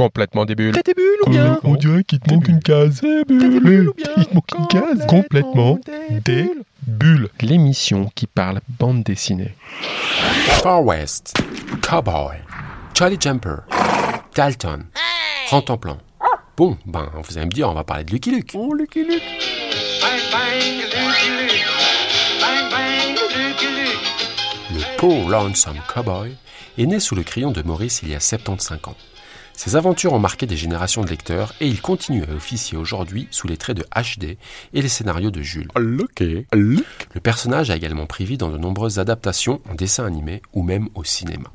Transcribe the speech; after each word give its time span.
Complètement 0.00 0.46
des 0.46 0.54
bulles. 0.54 0.72
T'as 0.72 0.80
des 0.80 0.94
bulles 0.94 1.18
ou 1.26 1.30
bien 1.30 1.60
On 1.62 1.74
dirait 1.74 2.04
qu'il 2.04 2.20
te 2.20 2.32
manque 2.32 2.48
une 2.48 2.62
case. 2.62 3.02
T'as 3.02 3.24
des 3.24 3.60
bulles 3.60 3.90
ou 3.90 3.92
bien 3.92 4.06
Il 4.16 4.24
te 4.24 4.34
manque 4.34 4.50
une 4.58 4.66
case. 4.68 5.06
Complètement 5.06 5.78
des 6.24 6.50
bulles. 6.86 7.28
L'émission 7.42 8.10
qui 8.14 8.26
parle 8.26 8.62
bande 8.78 9.02
dessinée. 9.02 9.54
Far 10.62 10.82
West, 10.82 11.34
Cowboy, 11.82 12.38
Charlie 12.96 13.18
Jumper, 13.20 13.56
Dalton, 14.34 14.86
Rend 15.50 15.64
en 15.68 15.76
plan. 15.76 15.98
Bon, 16.56 16.78
ben, 16.86 17.10
vous 17.22 17.36
allez 17.36 17.44
me 17.46 17.52
dire, 17.52 17.68
on 17.68 17.74
va 17.74 17.84
parler 17.84 18.04
de 18.04 18.12
Lucky 18.12 18.30
Luke. 18.30 18.52
Oh, 18.54 18.72
Lucky 18.72 19.04
Luke 19.04 19.22
Le 24.72 24.96
Poor 24.96 25.28
Lonesome 25.28 25.76
Cowboy 25.92 26.34
est 26.78 26.86
né 26.86 27.00
sous 27.00 27.14
le 27.14 27.22
crayon 27.22 27.50
de 27.50 27.60
Maurice 27.60 28.00
il 28.02 28.08
y 28.08 28.14
a 28.14 28.20
75 28.20 28.78
ans. 28.86 28.96
Ses 29.62 29.76
aventures 29.76 30.14
ont 30.14 30.18
marqué 30.18 30.46
des 30.46 30.56
générations 30.56 31.04
de 31.04 31.10
lecteurs 31.10 31.52
et 31.60 31.68
il 31.68 31.82
continue 31.82 32.24
à 32.24 32.32
officier 32.32 32.78
aujourd'hui 32.78 33.28
sous 33.30 33.46
les 33.46 33.58
traits 33.58 33.76
de 33.76 33.84
HD 33.94 34.38
et 34.72 34.80
les 34.80 34.88
scénarios 34.88 35.30
de 35.30 35.42
Jules. 35.42 35.68
Lucky 35.76 36.46
Le 36.50 37.20
personnage 37.22 37.70
a 37.70 37.76
également 37.76 38.06
pris 38.06 38.24
vie 38.24 38.38
dans 38.38 38.48
de 38.48 38.56
nombreuses 38.56 38.98
adaptations 38.98 39.60
en 39.70 39.74
dessin 39.74 40.06
animé 40.06 40.40
ou 40.54 40.62
même 40.62 40.88
au 40.94 41.04
cinéma. 41.04 41.50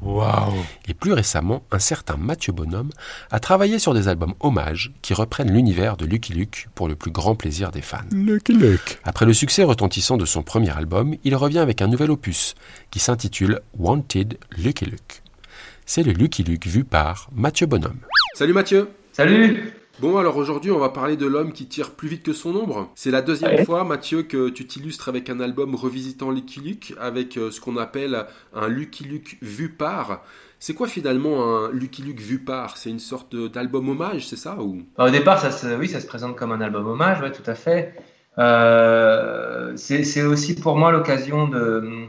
Et 0.88 0.94
plus 0.94 1.14
récemment, 1.14 1.64
un 1.72 1.80
certain 1.80 2.16
Mathieu 2.16 2.54
Bonhomme 2.54 2.92
a 3.32 3.40
travaillé 3.40 3.80
sur 3.80 3.96
des 3.96 4.08
albums 4.08 4.36
hommages 4.40 4.94
qui 5.02 5.16
reprennent 5.16 5.52
l'univers 5.52 5.98
de 5.98 6.06
Lucky 6.06 6.34
Luke 6.34 6.70
pour 6.76 6.88
le 6.88 6.96
plus 6.96 7.10
grand 7.10 7.34
plaisir 7.34 7.72
des 7.72 7.82
fans. 7.82 8.06
Lucky 8.12 8.54
Luke. 8.54 9.00
Après 9.04 9.26
le 9.26 9.34
succès 9.34 9.64
retentissant 9.64 10.18
de 10.18 10.26
son 10.26 10.44
premier 10.44 10.78
album, 10.78 11.16
il 11.24 11.36
revient 11.36 11.58
avec 11.58 11.82
un 11.82 11.88
nouvel 11.88 12.12
opus 12.12 12.54
qui 12.92 13.00
s'intitule 13.00 13.62
Wanted 13.80 14.38
Lucky 14.60 14.86
Luke. 14.86 15.24
C'est 15.86 16.04
le 16.04 16.14
Lucky 16.14 16.44
Luke 16.44 16.66
vu 16.68 16.84
par 16.84 17.30
Mathieu 17.36 17.68
Bonhomme. 17.68 18.00
Salut 18.34 18.54
Mathieu 18.54 18.88
Salut 19.12 19.72
Bon 20.02 20.18
alors 20.18 20.36
aujourd'hui 20.36 20.72
on 20.72 20.80
va 20.80 20.90
parler 20.90 21.16
de 21.16 21.26
l'homme 21.26 21.54
qui 21.54 21.68
tire 21.68 21.92
plus 21.92 22.10
vite 22.10 22.24
que 22.24 22.34
son 22.34 22.54
ombre. 22.56 22.92
C'est 22.96 23.12
la 23.12 23.22
deuxième 23.22 23.52
Ouais. 23.52 23.66
fois 23.66 23.84
Mathieu 23.86 24.24
que 24.24 24.50
tu 24.50 24.66
t'illustres 24.68 25.08
avec 25.08 25.30
un 25.30 25.40
album 25.40 25.74
revisitant 25.74 26.32
Lucky 26.32 26.60
Luke 26.60 26.94
avec 27.00 27.38
euh, 27.38 27.50
ce 27.50 27.62
qu'on 27.62 27.78
appelle 27.78 28.26
un 28.54 28.68
Lucky 28.68 29.06
Luke 29.06 29.38
vu 29.42 29.70
par. 29.70 30.24
C'est 30.60 30.74
quoi 30.74 30.88
finalement 30.88 31.56
un 31.66 31.72
Lucky 31.72 32.02
Luke 32.02 32.20
vu 32.20 32.40
par? 32.40 32.76
C'est 32.78 32.90
une 32.90 33.00
sorte 33.00 33.36
d'album 33.36 33.88
hommage, 33.88 34.28
c'est 34.28 34.36
ça 34.36 34.58
ou? 34.62 34.82
Bah, 34.98 35.06
Au 35.06 35.10
départ, 35.12 35.40
ça 35.40 35.52
se, 35.52 35.68
oui, 35.78 35.88
ça 35.88 36.00
se 36.02 36.08
présente 36.08 36.36
comme 36.36 36.52
un 36.52 36.62
album 36.62 36.88
hommage, 36.88 37.22
ouais, 37.22 37.32
tout 37.32 37.50
à 37.50 37.56
fait. 37.56 37.94
Euh, 38.38 39.72
c'est 39.78 40.24
aussi 40.24 40.56
pour 40.56 40.76
moi 40.78 40.92
l'occasion 40.92 41.48
de, 41.48 42.05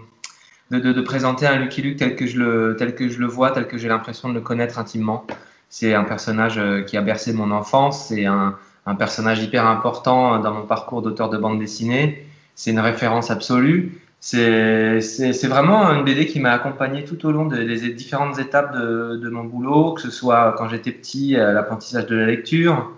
de, 0.71 1.01
présenter 1.01 1.47
un 1.47 1.57
Lucky 1.57 1.83
Luke 1.83 1.97
tel 1.99 2.17
que 2.17 2.27
je 2.27 2.39
le, 2.39 2.77
tel 2.79 2.95
que 2.95 3.09
je 3.09 3.19
le 3.19 3.27
vois, 3.27 3.51
tel 3.53 3.67
que 3.69 3.79
j'ai 3.79 3.89
l'impression 3.89 4.29
de 4.29 4.35
le 4.35 4.41
connaître 4.41 4.79
intimement. 4.79 5.25
C'est 5.69 5.95
un 5.95 6.05
personnage 6.05 6.59
euh, 6.59 6.83
qui 6.83 6.97
a 6.97 7.03
bercé 7.03 7.33
mon 7.33 7.51
enfance, 7.51 8.07
c'est 8.09 8.27
un, 8.27 8.57
un 8.87 8.95
personnage 8.95 9.43
hyper 9.43 9.67
important 9.67 10.39
dans 10.39 10.53
mon 10.53 10.67
parcours 10.67 11.03
d'auteur 11.03 11.29
de 11.29 11.39
bande 11.39 11.59
dessinée. 11.59 12.27
C'est 12.55 12.71
une 12.71 12.81
référence 12.81 13.31
absolue. 13.31 14.01
C'est 14.21 15.47
vraiment 15.49 15.91
une 15.93 16.05
BD 16.05 16.27
qui 16.27 16.41
m'a 16.41 16.53
accompagné 16.53 17.05
tout 17.05 17.27
au 17.27 17.33
long 17.33 17.47
des, 17.47 17.91
différentes 17.93 18.39
étapes 18.39 18.75
de, 18.75 19.17
de 19.17 19.29
mon 19.29 19.45
boulot, 19.45 19.93
que 19.95 20.01
ce 20.01 20.11
soit 20.11 20.55
quand 20.59 20.69
j'étais 20.69 20.91
petit, 20.93 21.37
euh, 21.37 21.53
l'apprentissage 21.53 22.07
de 22.07 22.17
la 22.17 22.27
lecture, 22.27 22.91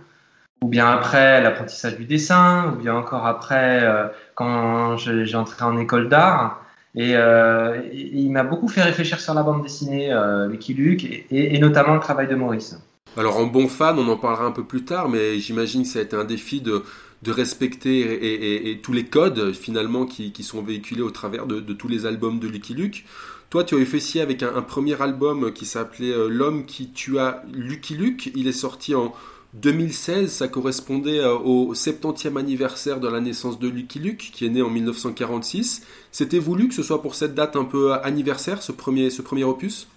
ou 0.63 0.69
bien 0.69 0.89
après 0.91 1.41
l'apprentissage 1.43 1.97
du 1.97 2.05
dessin, 2.05 2.73
ou 2.73 2.77
bien 2.83 2.95
encore 2.97 3.27
après 3.27 3.81
euh, 3.85 4.09
quand 4.35 4.97
je- 4.97 5.25
j'ai 5.25 5.37
entré 5.37 5.65
en 5.65 5.77
école 5.79 6.09
d'art. 6.09 6.63
Et, 6.95 7.15
euh, 7.15 7.81
et 7.93 8.11
il 8.13 8.31
m'a 8.31 8.45
beaucoup 8.45 8.69
fait 8.69 8.83
réfléchir 8.83 9.21
sur 9.21 9.35
la 9.35 9.43
bande 9.43 9.63
dessinée, 9.63 10.13
euh, 10.13 10.47
Lucky 10.49 10.75
Luke, 10.75 11.07
et, 11.31 11.59
notamment 11.59 11.95
le 11.95 12.01
travail 12.01 12.29
de 12.29 12.35
Maurice. 12.35 12.77
Alors 13.17 13.37
en 13.39 13.47
bon 13.47 13.69
fan, 13.69 13.99
on 13.99 14.09
en 14.09 14.17
parlera 14.17 14.45
un 14.45 14.53
peu 14.53 14.65
plus 14.65 14.85
tard, 14.85 15.09
mais 15.09 15.39
j'imagine 15.39 15.83
que 15.83 15.89
ça 15.89 15.99
a 15.99 16.03
été 16.03 16.17
un 16.17 16.25
défi 16.25 16.61
de, 16.61 16.85
de 17.23 17.31
respecter 17.33 18.71
et, 18.71 18.81
tous 18.81 18.93
les 18.93 19.05
codes 19.05 19.53
finalement 19.53 20.07
qui, 20.07 20.33
qui 20.33 20.43
sont 20.43 20.63
véhiculés 20.63 21.03
au 21.03 21.11
travers 21.11 21.47
de, 21.47 21.61
tous 21.73 21.89
les 21.89 22.07
albums 22.07 22.39
de 22.39 22.49
Lucky 22.49 22.75
Luke. 22.75 23.05
Toi, 23.51 23.65
tu 23.65 23.75
as 23.75 23.79
officié 23.79 24.21
avec 24.21 24.43
un, 24.43 24.55
un 24.55 24.63
premier 24.63 25.01
album 25.01 25.53
qui 25.53 25.65
s'appelait 25.65 26.13
euh, 26.13 26.29
L'homme 26.29 26.67
qui 26.67 26.91
tua 26.91 27.43
Lucky 27.53 27.95
Luke. 27.95 28.31
Il 28.35 28.47
est 28.47 28.53
sorti 28.53 28.95
en 28.95 29.15
2016, 29.55 30.31
ça 30.31 30.49
correspondait 30.49 31.21
euh, 31.21 31.35
au 31.35 31.75
70e 31.75 32.39
anniversaire 32.39 33.01
de 33.01 33.09
la 33.09 33.21
naissance 33.21 33.59
de 33.59 33.69
Lucky 33.69 33.99
Luke, 33.99 34.31
qui 34.33 34.47
est 34.47 34.51
né 34.51 34.63
en 34.63 34.71
1946. 34.71 35.87
C'était 36.13 36.39
voulu 36.39 36.69
que 36.69 36.75
ce 36.75 36.83
soit 36.83 37.01
pour 37.03 37.15
cette 37.15 37.35
date 37.35 37.57
un 37.57 37.65
peu 37.65 37.95
anniversaire, 37.95 38.63
ce 38.63 38.73
premier, 38.73 39.11
ce 39.11 39.23
premier 39.23 39.45
opus? 39.45 39.89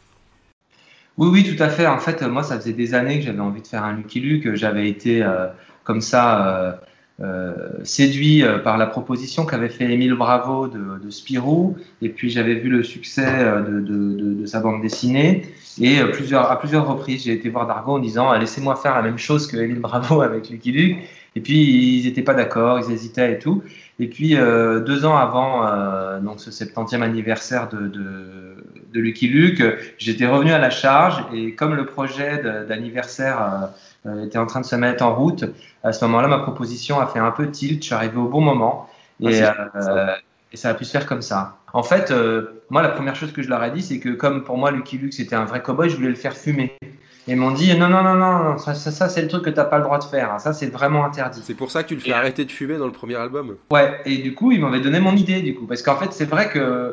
Oui, 1.17 1.28
oui, 1.31 1.56
tout 1.56 1.62
à 1.62 1.69
fait. 1.69 1.85
En 1.85 2.00
fait, 2.00 2.22
euh, 2.22 2.29
moi, 2.29 2.44
ça 2.44 2.57
faisait 2.59 2.73
des 2.73 2.94
années 2.94 3.19
que 3.19 3.25
j'avais 3.25 3.41
envie 3.41 3.62
de 3.62 3.67
faire 3.67 3.84
un 3.84 3.94
Lucky 3.94 4.22
Luke. 4.22 4.56
J'avais 4.56 4.89
été 4.89 5.22
euh, 5.22 5.47
comme 5.83 6.01
ça 6.01 6.47
euh, 6.47 6.72
euh, 7.22 7.53
séduit 7.83 8.41
euh, 8.41 8.57
par 8.57 8.79
la 8.79 8.88
proposition 8.88 9.45
qu'avait 9.45 9.69
fait 9.69 9.91
Émile 9.91 10.16
Bravo 10.16 10.68
de, 10.68 11.09
Spirou. 11.12 11.78
Et 12.01 12.09
puis, 12.09 12.29
j'avais 12.31 12.56
vu 12.56 12.69
le 12.69 12.83
succès 12.83 13.28
euh, 13.28 13.81
de 13.81 14.45
sa 14.45 14.59
bande 14.59 14.81
dessinée. 14.81 15.44
Et 15.80 16.00
euh, 16.00 16.12
plusieurs, 16.12 16.52
à 16.52 16.59
plusieurs 16.59 16.88
reprises, 16.88 17.24
j'ai 17.24 17.34
été 17.34 17.50
voir 17.50 17.68
Dargo 17.68 17.96
en 17.96 18.00
disant 18.00 18.30
Ah, 18.30 18.38
Laissez-moi 18.38 18.76
faire 18.76 18.96
la 18.96 19.02
même 19.02 19.18
chose 19.18 19.48
que 19.48 19.58
Émile 19.58 19.80
Bravo 19.80 20.22
avec 20.22 20.50
Lucky 20.50 20.72
Luke. 20.72 20.98
Et 21.36 21.40
puis, 21.40 22.00
ils 22.00 22.06
n'étaient 22.06 22.24
pas 22.24 22.34
d'accord, 22.34 22.80
ils 22.80 22.92
hésitaient 22.92 23.34
et 23.34 23.40
tout. 23.40 23.64
Et 24.00 24.08
puis, 24.08 24.36
euh, 24.36 24.81
deux 24.81 25.06
ans 25.06 25.16
avant 25.16 25.66
euh, 25.66 26.20
donc 26.20 26.42
ce 26.42 26.50
70e 26.50 27.02
anniversaire 27.02 27.70
de, 27.70 27.88
de, 27.88 28.56
de 28.94 29.00
Lucky 29.00 29.28
Luke, 29.28 29.64
j'étais 29.98 30.26
revenu 30.26 30.52
à 30.52 30.58
la 30.58 30.70
charge 30.70 31.24
et 31.34 31.56
comme 31.56 31.76
le 31.76 31.86
projet 31.86 32.42
d'anniversaire 32.68 33.72
euh, 34.06 34.10
euh, 34.10 34.26
était 34.26 34.40
en 34.40 34.46
train 34.46 34.60
de 34.62 34.66
se 34.66 34.76
mettre 34.76 35.04
en 35.06 35.14
route, 35.16 35.46
à 35.84 35.94
ce 35.94 36.04
moment-là, 36.06 36.28
ma 36.28 36.40
proposition 36.40 37.00
a 37.00 37.08
fait 37.08 37.20
un 37.20 37.31
peu 37.31 37.50
tilt. 37.50 37.81
Je 37.81 37.86
suis 37.86 37.96
arrivé 37.96 38.18
au 38.18 38.28
bon 38.28 38.42
moment 38.42 38.90
et, 39.22 39.42
Ah. 39.44 40.18
Et 40.51 40.57
ça 40.57 40.69
a 40.69 40.73
pu 40.73 40.85
se 40.85 40.91
faire 40.91 41.06
comme 41.06 41.22
ça. 41.22 41.57
En 41.73 41.84
fait, 41.84 42.12
euh, 42.12 42.63
moi, 42.69 42.81
la 42.81 42.89
première 42.89 43.16
chose 43.16 43.31
que 43.31 43.41
je 43.41 43.50
leur 43.50 43.63
ai 43.63 43.72
dit, 43.72 43.81
c'est 43.81 44.00
que 44.00 44.09
comme 44.09 44.44
pour 44.44 44.57
moi, 44.57 44.72
Lucky 44.72 44.97
Luke, 44.97 45.13
c'était 45.13 45.35
un 45.35 45.45
vrai 45.45 45.62
cowboy, 45.62 45.89
je 45.89 45.95
voulais 45.95 46.09
le 46.09 46.16
faire 46.16 46.35
fumer. 46.35 46.73
Et 47.28 47.34
ils 47.34 47.38
m'ont 47.38 47.51
dit 47.51 47.78
non, 47.78 47.88
non, 47.88 48.01
non, 48.03 48.16
non, 48.16 48.57
ça, 48.57 48.73
ça, 48.73 48.89
ça, 48.91 49.07
c'est 49.07 49.22
le 49.22 49.28
truc 49.28 49.44
que 49.45 49.50
tu 49.51 49.56
n'as 49.56 49.66
pas 49.66 49.78
le 49.78 49.84
droit 49.84 50.00
de 50.00 50.03
faire. 50.03 50.31
hein. 50.34 50.39
Ça, 50.39 50.53
c'est 50.53 50.67
vraiment 50.67 51.06
interdit. 51.06 51.41
C'est 51.44 51.53
pour 51.53 51.69
ça 51.69 51.84
que 51.84 51.89
tu 51.89 51.95
le 51.95 52.01
fais 52.01 52.09
Et- 52.09 52.13
arrêter 52.13 52.45
de 52.45 52.51
fumer 52.51 52.78
dans 52.78 52.88
le 52.88 52.91
premier 52.91 53.16
album. 53.16 53.56
Ouais, 53.72 54.00
et 54.06 54.17
du 54.17 54.34
coup, 54.34 54.51
ils 54.51 54.59
m'avaient 54.59 54.79
donné 54.81 55.00
mon 55.00 55.16
idée, 55.16 55.41
du 55.41 55.53
coup, 55.53 55.67
parce 55.67 55.84
qu'en 55.84 55.95
fait, 55.97 56.12
c'est 56.12 56.25
vrai 56.25 56.50
que 56.50 56.59
euh, 56.59 56.91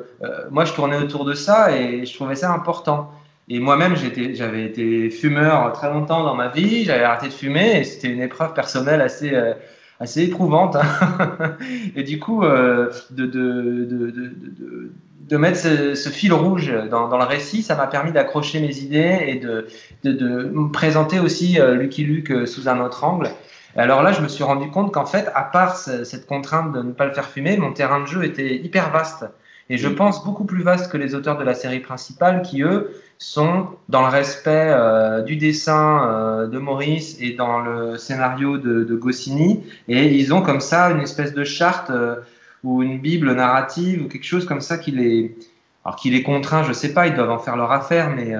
moi, 0.50 0.64
je 0.66 0.72
tournais 0.74 0.98
autour 0.98 1.24
de 1.24 1.32
ça 1.34 1.74
et 1.74 2.04
je 2.04 2.14
trouvais 2.14 2.34
ça 2.36 2.52
important. 2.52 3.10
Et 3.48 3.58
moi-même, 3.60 3.94
j'avais 4.34 4.64
été 4.66 5.08
fumeur 5.08 5.72
très 5.72 5.90
longtemps 5.90 6.22
dans 6.22 6.34
ma 6.34 6.48
vie, 6.48 6.84
j'avais 6.84 7.04
arrêté 7.04 7.28
de 7.28 7.32
fumer 7.32 7.80
et 7.80 7.84
c'était 7.84 8.08
une 8.08 8.20
épreuve 8.20 8.52
personnelle 8.52 9.00
assez, 9.00 9.34
euh, 9.34 9.54
assez 10.00 10.22
éprouvante. 10.22 10.76
hein. 10.76 11.56
et 11.96 12.02
du 12.02 12.18
coup, 12.18 12.42
euh, 12.44 12.90
de, 13.10 13.26
de, 13.26 13.84
de, 13.84 14.92
de, 15.28 15.36
mettre 15.36 15.58
ce, 15.58 15.94
ce 15.94 16.08
fil 16.08 16.32
rouge 16.32 16.72
dans, 16.90 17.08
dans 17.08 17.18
le 17.18 17.24
récit, 17.24 17.62
ça 17.62 17.74
m'a 17.74 17.86
permis 17.86 18.12
d'accrocher 18.12 18.60
mes 18.60 18.78
idées 18.78 19.18
et 19.26 19.34
de, 19.36 19.66
me 20.04 20.70
présenter 20.70 21.18
aussi 21.20 21.60
euh, 21.60 21.74
Lucky 21.74 22.04
Luke 22.04 22.30
euh, 22.30 22.46
sous 22.46 22.68
un 22.68 22.80
autre 22.80 23.04
angle. 23.04 23.28
Et 23.76 23.80
alors 23.80 24.02
là, 24.02 24.12
je 24.12 24.20
me 24.22 24.28
suis 24.28 24.44
rendu 24.44 24.70
compte 24.70 24.92
qu'en 24.92 25.04
fait, 25.06 25.28
à 25.34 25.42
part 25.42 25.76
ce- 25.76 26.04
cette 26.04 26.26
contrainte 26.26 26.72
de 26.72 26.82
ne 26.82 26.92
pas 26.92 27.04
le 27.06 27.12
faire 27.12 27.26
fumer, 27.26 27.56
mon 27.56 27.72
terrain 27.72 28.00
de 28.00 28.06
jeu 28.06 28.24
était 28.24 28.56
hyper 28.56 28.90
vaste. 28.90 29.26
Et 29.70 29.76
je 29.76 29.88
pense 29.88 30.24
beaucoup 30.24 30.44
plus 30.44 30.62
vaste 30.62 30.90
que 30.90 30.96
les 30.96 31.14
auteurs 31.14 31.36
de 31.36 31.44
la 31.44 31.54
série 31.54 31.80
principale 31.80 32.42
qui, 32.42 32.62
eux, 32.62 32.90
sont 33.18 33.66
dans 33.88 34.02
le 34.02 34.08
respect 34.08 34.50
euh, 34.70 35.22
du 35.22 35.36
dessin 35.36 36.08
euh, 36.08 36.46
de 36.46 36.58
Maurice 36.58 37.16
et 37.20 37.32
dans 37.32 37.58
le 37.60 37.98
scénario 37.98 38.58
de, 38.58 38.84
de 38.84 38.96
Goscinny. 38.96 39.64
Et 39.88 40.14
ils 40.16 40.32
ont 40.32 40.40
comme 40.40 40.60
ça 40.60 40.90
une 40.90 41.00
espèce 41.00 41.34
de 41.34 41.44
charte 41.44 41.90
euh, 41.90 42.16
ou 42.64 42.82
une 42.82 42.98
bible 42.98 43.32
narrative 43.34 44.04
ou 44.04 44.08
quelque 44.08 44.24
chose 44.24 44.46
comme 44.46 44.60
ça 44.60 44.78
qui 44.78 44.92
les, 44.92 45.36
alors 45.84 45.96
qui 45.96 46.10
les 46.10 46.22
contraint, 46.22 46.62
je 46.62 46.72
sais 46.72 46.94
pas, 46.94 47.06
ils 47.06 47.14
doivent 47.14 47.30
en 47.30 47.38
faire 47.38 47.56
leur 47.56 47.70
affaire, 47.70 48.10
mais 48.10 48.34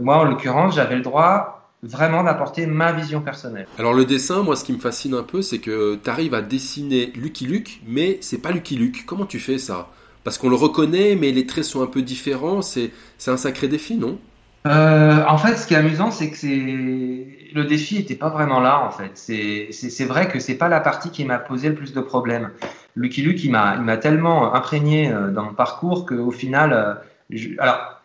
moi, 0.00 0.18
en 0.18 0.24
l'occurrence, 0.24 0.76
j'avais 0.76 0.96
le 0.96 1.02
droit 1.02 1.62
vraiment 1.82 2.22
d'apporter 2.22 2.66
ma 2.66 2.92
vision 2.92 3.20
personnelle. 3.20 3.66
Alors 3.78 3.92
le 3.92 4.04
dessin, 4.04 4.42
moi 4.42 4.56
ce 4.56 4.64
qui 4.64 4.72
me 4.72 4.78
fascine 4.78 5.14
un 5.14 5.24
peu, 5.24 5.42
c'est 5.42 5.58
que 5.58 5.96
tu 5.96 6.08
arrives 6.08 6.32
à 6.32 6.40
dessiner 6.40 7.12
Lucky 7.16 7.46
Luke, 7.46 7.82
mais 7.86 8.18
c'est 8.20 8.38
pas 8.38 8.52
Lucky 8.52 8.76
Luke. 8.76 9.04
Comment 9.04 9.26
tu 9.26 9.40
fais 9.40 9.58
ça? 9.58 9.88
Parce 10.24 10.38
qu'on 10.38 10.48
le 10.48 10.56
reconnaît, 10.56 11.16
mais 11.16 11.32
les 11.32 11.46
traits 11.46 11.64
sont 11.64 11.82
un 11.82 11.86
peu 11.86 12.02
différents. 12.02 12.62
C'est 12.62 12.92
un 13.26 13.36
sacré 13.36 13.68
défi, 13.68 13.96
non? 13.96 14.18
Euh, 14.66 15.24
en 15.26 15.38
fait, 15.38 15.56
ce 15.56 15.66
qui 15.66 15.74
est 15.74 15.76
amusant, 15.76 16.10
c'est 16.10 16.30
que 16.30 16.46
le 16.46 17.64
défi 17.64 17.96
n'était 17.96 18.14
pas 18.14 18.28
vraiment 18.28 18.60
là. 18.60 18.84
En 18.84 18.90
fait, 18.90 19.12
c'est 19.14 20.04
vrai 20.04 20.28
que 20.28 20.38
c'est 20.38 20.54
pas 20.54 20.68
la 20.68 20.80
partie 20.80 21.10
qui 21.10 21.24
m'a 21.24 21.38
posé 21.38 21.68
le 21.68 21.74
plus 21.74 21.92
de 21.92 22.00
problèmes. 22.00 22.50
Lucky 22.94 23.22
Luke, 23.22 23.42
il 23.42 23.50
m'a 23.50 23.96
tellement 23.96 24.54
imprégné 24.54 25.10
euh, 25.10 25.30
dans 25.30 25.44
mon 25.44 25.54
parcours 25.54 26.06
qu'au 26.06 26.30
final, 26.30 26.72
euh, 26.72 27.38
alors 27.58 28.02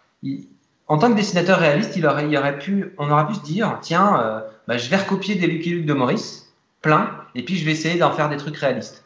en 0.88 0.98
tant 0.98 1.12
que 1.12 1.18
dessinateur 1.18 1.60
réaliste, 1.60 1.98
il 1.98 2.08
aurait, 2.08 2.28
il 2.28 2.38
aurait 2.38 2.58
pu, 2.58 2.94
on 2.98 3.12
aurait 3.12 3.28
pu 3.28 3.36
se 3.36 3.42
dire, 3.42 3.78
tiens, 3.81 4.42
bah, 4.68 4.78
je 4.78 4.90
vais 4.90 4.96
recopier 4.96 5.36
des 5.36 5.46
Lucky 5.46 5.72
Luke 5.72 5.86
de 5.86 5.94
Maurice, 5.94 6.54
plein, 6.81 7.12
et 7.36 7.44
puis 7.44 7.58
je 7.58 7.66
vais 7.66 7.72
essayer 7.72 8.00
d'en 8.00 8.13
faire 8.13 8.30
des 8.30 8.38
trucs 8.38 8.56
réalistes. 8.56 9.04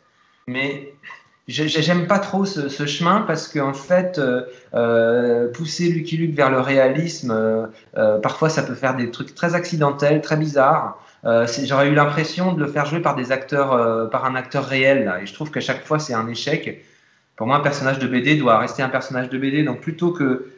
Mais 0.47 0.93
j'aime 1.47 2.07
pas 2.07 2.19
trop 2.19 2.45
ce, 2.45 2.85
chemin 2.85 3.21
parce 3.21 3.47
qu'en 3.47 3.73
fait, 3.73 4.19
euh, 4.19 4.43
euh, 4.73 5.51
pousser 5.51 5.89
Lucky 5.89 6.17
Luke 6.17 6.35
vers 6.35 6.49
le 6.49 6.59
réalisme, 6.59 7.31
euh, 7.97 8.19
parfois 8.19 8.49
ça 8.49 8.63
peut 8.63 8.75
faire 8.75 8.95
des 8.95 9.11
trucs 9.11 9.33
très 9.35 9.55
accidentels, 9.55 10.21
très 10.21 10.37
bizarres. 10.37 10.99
J'aurais 11.23 11.89
eu 11.89 11.93
l'impression 11.93 12.53
de 12.53 12.59
le 12.59 12.67
faire 12.67 12.85
jouer 12.85 12.99
par 12.99 13.15
des 13.15 13.31
acteurs, 13.31 14.09
par 14.09 14.25
un 14.25 14.35
acteur 14.35 14.65
réel, 14.65 15.05
là, 15.05 15.21
et 15.21 15.27
je 15.27 15.33
trouve 15.33 15.51
qu'à 15.51 15.59
chaque 15.59 15.85
fois 15.85 15.99
c'est 15.99 16.13
un 16.13 16.27
échec. 16.27 16.83
Pour 17.35 17.47
moi, 17.47 17.57
un 17.57 17.61
personnage 17.61 17.99
de 17.99 18.07
BD 18.07 18.35
doit 18.35 18.57
rester 18.59 18.83
un 18.83 18.89
personnage 18.89 19.29
de 19.29 19.37
BD, 19.37 19.63
donc 19.63 19.81
plutôt 19.81 20.11
que 20.11 20.51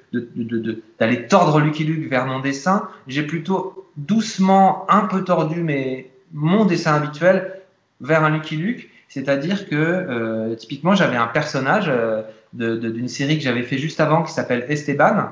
d'aller 1.00 1.28
tordre 1.28 1.60
Lucky 1.60 1.84
Luke 1.84 2.10
vers 2.10 2.26
mon 2.26 2.40
dessin, 2.40 2.88
j'ai 3.08 3.24
plutôt 3.24 3.88
doucement 3.98 4.86
un 4.90 5.02
peu 5.02 5.24
tordu 5.24 5.64
mais 5.64 6.10
mon 6.32 6.66
dessin 6.66 6.94
habituel 6.94 7.60
vers 8.02 8.24
un 8.24 8.30
Lucky 8.30 8.56
Luke 8.56 8.90
c'est-à-dire 9.13 9.69
que 9.69 9.75
euh, 9.75 10.56
typiquement, 10.56 10.95
j'avais 10.95 11.18
un 11.18 11.27
personnage 11.27 11.86
euh, 11.88 12.24
d'une 12.51 13.07
série 13.07 13.38
que 13.38 13.44
j'avais 13.44 13.62
fait 13.62 13.77
juste 13.77 14.00
avant 14.00 14.24
qui 14.24 14.33
s'appelle 14.33 14.65
Esteban. 14.69 15.30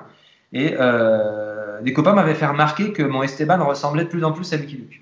Et 0.54 0.76
euh, 0.80 1.82
des 1.82 1.92
copains 1.92 2.14
m'avaient 2.14 2.36
fait 2.36 2.46
remarquer 2.46 2.92
que 2.92 3.02
mon 3.02 3.24
Esteban 3.24 3.66
ressemblait 3.66 4.04
de 4.04 4.10
plus 4.10 4.24
en 4.24 4.34
plus 4.34 4.54
à 4.54 4.58
Lucky 4.58 4.76
Luke. 4.76 5.02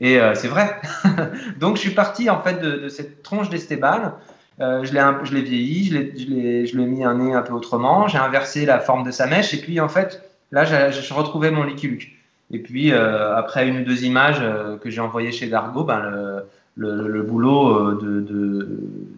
Et 0.00 0.18
c'est 0.34 0.48
vrai. 0.48 0.80
Donc 1.58 1.74
je 1.74 1.80
suis 1.80 1.90
parti 1.90 2.30
en 2.30 2.40
fait 2.40 2.60
de, 2.60 2.88
cette 2.88 3.22
tronche 3.24 3.50
d'Esteban. 3.50 4.14
je 4.60 5.32
l'ai 5.34 5.42
vieilli, 5.42 5.86
je 5.88 6.76
l'ai 6.76 6.86
mis 6.86 7.04
un 7.04 7.14
nez 7.14 7.34
un 7.34 7.42
peu 7.42 7.52
autrement. 7.52 8.06
J'ai 8.06 8.18
inversé 8.18 8.64
la 8.64 8.78
forme 8.78 9.04
de 9.04 9.10
sa 9.10 9.26
mèche. 9.26 9.54
Et 9.54 9.58
puis 9.58 9.80
en 9.80 9.88
fait, 9.88 10.22
là, 10.52 10.64
je 10.64 11.14
retrouvais 11.14 11.50
mon 11.50 11.64
Lucky 11.64 11.88
Luke. 11.88 12.12
Et 12.52 12.60
puis 12.60 12.92
après 12.92 13.68
une 13.68 13.78
ou 13.78 13.84
deux 13.84 14.04
images 14.04 14.42
que 14.80 14.88
j'ai 14.88 15.00
envoyées 15.00 15.32
chez 15.32 15.48
Dargo, 15.48 15.82
ben, 15.82 16.42
le, 16.78 17.22
boulot 17.22 17.68
euh, 17.68 18.66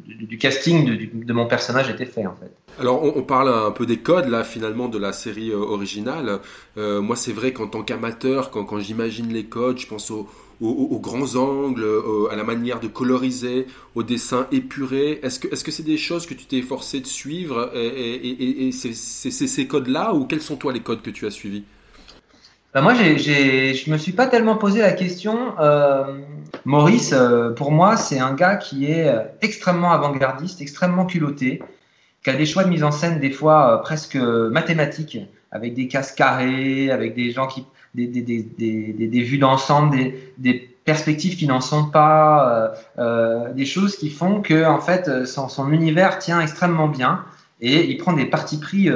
du, 0.07 0.39
casting 0.39 1.11
de, 1.13 1.33
mon 1.33 1.47
personnage 1.47 1.91
était 1.91 2.07
fait 2.07 2.27
en 2.27 2.35
fait. 2.35 2.53
Alors 2.79 3.05
on, 3.05 3.23
parle 3.23 3.49
un 3.49 3.71
peu 3.71 3.87
des 3.87 3.99
codes 3.99 4.29
là 4.29 4.45
finalement 4.45 4.89
de 4.89 4.99
la 4.99 5.13
série 5.13 5.51
euh, 5.51 5.59
originale. 5.59 6.41
Euh, 6.79 7.01
moi 7.01 7.17
c'est 7.17 7.33
vrai 7.33 7.53
qu'en 7.53 7.67
tant 7.67 7.83
qu'amateur, 7.83 8.51
quand, 8.51 8.79
j'imagine 8.79 9.33
les 9.33 9.45
codes, 9.45 9.79
je 9.79 9.87
pense 9.87 10.11
aux, 10.11 10.27
grands 11.01 11.37
angles, 11.37 11.87
à 12.31 12.37
la 12.37 12.45
manière 12.45 12.81
de 12.81 12.89
coloriser, 12.89 13.67
au 13.95 14.03
dessin 14.03 14.47
épuré. 14.53 15.21
Est-ce 15.23 15.65
que 15.65 15.71
c'est 15.71 15.83
des 15.83 15.97
choses 15.97 16.27
que 16.27 16.35
tu 16.35 16.47
t'es 16.47 16.63
forcé 16.63 17.01
de 17.01 17.07
suivre 17.07 17.71
et, 17.75 18.69
et 18.69 18.73
c'est 18.73 18.93
ces 18.93 19.67
codes 19.67 19.89
là 19.89 20.15
ou 20.15 20.25
quels 20.25 20.43
sont 20.43 20.57
toi 20.57 20.73
les 20.73 20.81
codes 20.81 21.03
que 21.03 21.11
tu 21.11 21.27
as 21.27 21.31
suivis? 21.31 21.65
Bah 22.73 22.83
moi, 22.83 22.95
j'ai, 22.95 23.19
j'ai, 23.19 23.75
je 23.75 23.91
me 23.91 23.99
suis 23.99 24.13
pas 24.13 24.29
tellement 24.29 24.57
posé 24.57 24.81
la 24.81 24.93
question. 24.93 25.59
Euh, 25.59 26.21
Maurice, 26.65 27.13
euh, 27.13 27.51
pour 27.51 27.73
moi, 27.73 27.97
c'est 27.97 28.21
un 28.21 28.33
gars 28.33 28.55
qui 28.55 28.87
est 28.87 29.09
euh, 29.09 29.23
extrêmement 29.43 29.91
avant-gardiste, 29.91 30.61
extrêmement 30.61 31.05
culotté, 31.05 31.61
qui 32.23 32.31
a 32.31 32.35
des 32.35 32.47
choix 32.47 32.63
de 32.63 32.69
mise 32.69 32.85
en 32.85 32.93
scène 32.93 33.19
des 33.19 33.33
fois 33.33 33.83
presque 33.83 34.15
mathématiques, 34.15 35.19
avec 35.51 35.75
des 35.75 35.89
cases 35.89 36.13
carrées, 36.13 36.93
avec 36.93 37.17
des 37.17 37.33
gens 37.33 37.49
qui, 37.49 37.67
des, 37.97 38.07
des, 38.07 38.23
des, 38.23 38.43
des, 38.43 39.09
des 39.09 39.23
vues 39.23 39.39
d'ensemble, 39.39 39.97
des, 39.97 40.33
des 40.39 40.55
perspectives 40.85 41.37
qui 41.37 41.49
n'en 41.49 41.61
sont 41.61 41.87
pas, 41.87 42.73
des 43.55 43.67
choses 43.67 43.97
qui 43.97 44.11
font 44.11 44.43
que 44.43 44.65
en 44.65 44.81
fait 44.81 45.27
son, 45.27 45.49
son 45.49 45.73
univers 45.73 46.19
tient 46.19 46.41
extrêmement 46.41 46.89
bien 46.89 47.25
et 47.61 47.91
il 47.91 47.99
prend 47.99 48.13
des 48.13 48.27
partis 48.27 48.59
pris 48.59 48.89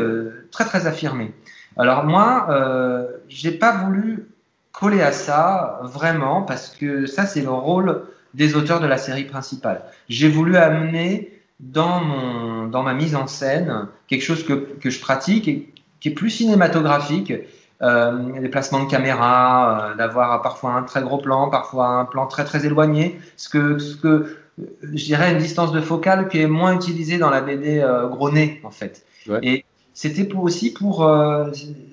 très 0.50 0.64
très 0.64 0.86
affirmés. 0.86 1.32
Alors 1.76 2.04
moi, 2.04 2.46
euh, 2.50 3.06
j'ai 3.28 3.52
pas 3.52 3.72
voulu 3.72 4.28
coller 4.72 5.02
à 5.02 5.12
ça 5.12 5.80
vraiment 5.82 6.42
parce 6.42 6.70
que 6.70 7.06
ça 7.06 7.26
c'est 7.26 7.42
le 7.42 7.50
rôle 7.50 8.02
des 8.34 8.56
auteurs 8.56 8.80
de 8.80 8.86
la 8.86 8.98
série 8.98 9.24
principale. 9.24 9.82
J'ai 10.08 10.28
voulu 10.28 10.56
amener 10.56 11.30
dans 11.60 12.00
mon 12.00 12.66
dans 12.66 12.82
ma 12.82 12.94
mise 12.94 13.14
en 13.14 13.26
scène 13.26 13.86
quelque 14.08 14.22
chose 14.22 14.44
que, 14.44 14.52
que 14.52 14.90
je 14.90 15.00
pratique 15.00 15.48
et 15.48 15.72
qui 16.00 16.08
est 16.08 16.14
plus 16.14 16.30
cinématographique. 16.30 17.32
Euh, 17.82 18.40
les 18.40 18.48
placements 18.48 18.84
de 18.84 18.90
caméra, 18.90 19.90
euh, 19.90 19.94
d'avoir 19.96 20.40
parfois 20.42 20.72
un 20.72 20.84
très 20.84 21.02
gros 21.02 21.18
plan, 21.18 21.50
parfois 21.50 21.88
un 21.88 22.04
plan 22.04 22.26
très 22.26 22.44
très 22.44 22.64
éloigné, 22.64 23.20
ce 23.36 23.48
que, 23.48 23.78
ce 23.78 23.96
que 23.96 24.38
je 24.82 25.04
dirais 25.04 25.32
une 25.32 25.38
distance 25.38 25.72
de 25.72 25.80
focale 25.80 26.28
qui 26.28 26.40
est 26.40 26.46
moins 26.46 26.74
utilisée 26.74 27.18
dans 27.18 27.30
la 27.30 27.40
BD 27.40 27.80
euh, 27.80 28.06
gros 28.06 28.30
nez 28.30 28.60
en 28.64 28.70
fait. 28.70 29.04
Ouais. 29.28 29.40
Et 29.42 29.64
c'était 29.94 30.24
pour 30.24 30.42
aussi 30.42 30.72
pour, 30.72 31.04
euh, 31.04 31.50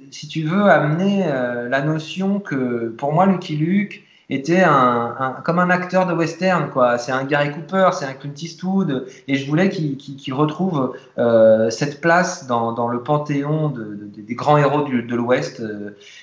si 0.09 0.27
tu 0.27 0.43
veux, 0.43 0.69
amener 0.69 1.23
euh, 1.25 1.69
la 1.69 1.81
notion 1.81 2.39
que 2.39 2.89
pour 2.97 3.13
moi, 3.13 3.27
Lucky 3.27 3.55
Luke 3.55 4.03
était 4.29 4.63
un, 4.63 5.35
comme 5.43 5.59
un 5.59 5.69
acteur 5.69 6.07
de 6.07 6.13
western, 6.13 6.69
quoi. 6.71 6.97
C'est 6.97 7.11
un 7.11 7.25
Gary 7.25 7.51
Cooper, 7.51 7.89
c'est 7.93 8.05
un 8.05 8.13
Clint 8.13 8.33
Eastwood, 8.35 9.05
et 9.27 9.35
je 9.35 9.47
voulais 9.47 9.69
qu'il 9.69 9.97
qu 9.97 10.33
retrouve 10.33 10.95
euh, 11.17 11.69
cette 11.69 12.01
place 12.01 12.47
dans, 12.47 12.87
le 12.87 13.03
panthéon 13.03 13.69
de, 13.69 13.83
de, 13.83 14.21
des 14.21 14.35
grands 14.35 14.57
héros 14.57 14.87
de 14.87 15.15
l'Ouest. 15.15 15.61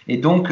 Et 0.08 0.16
donc, 0.16 0.50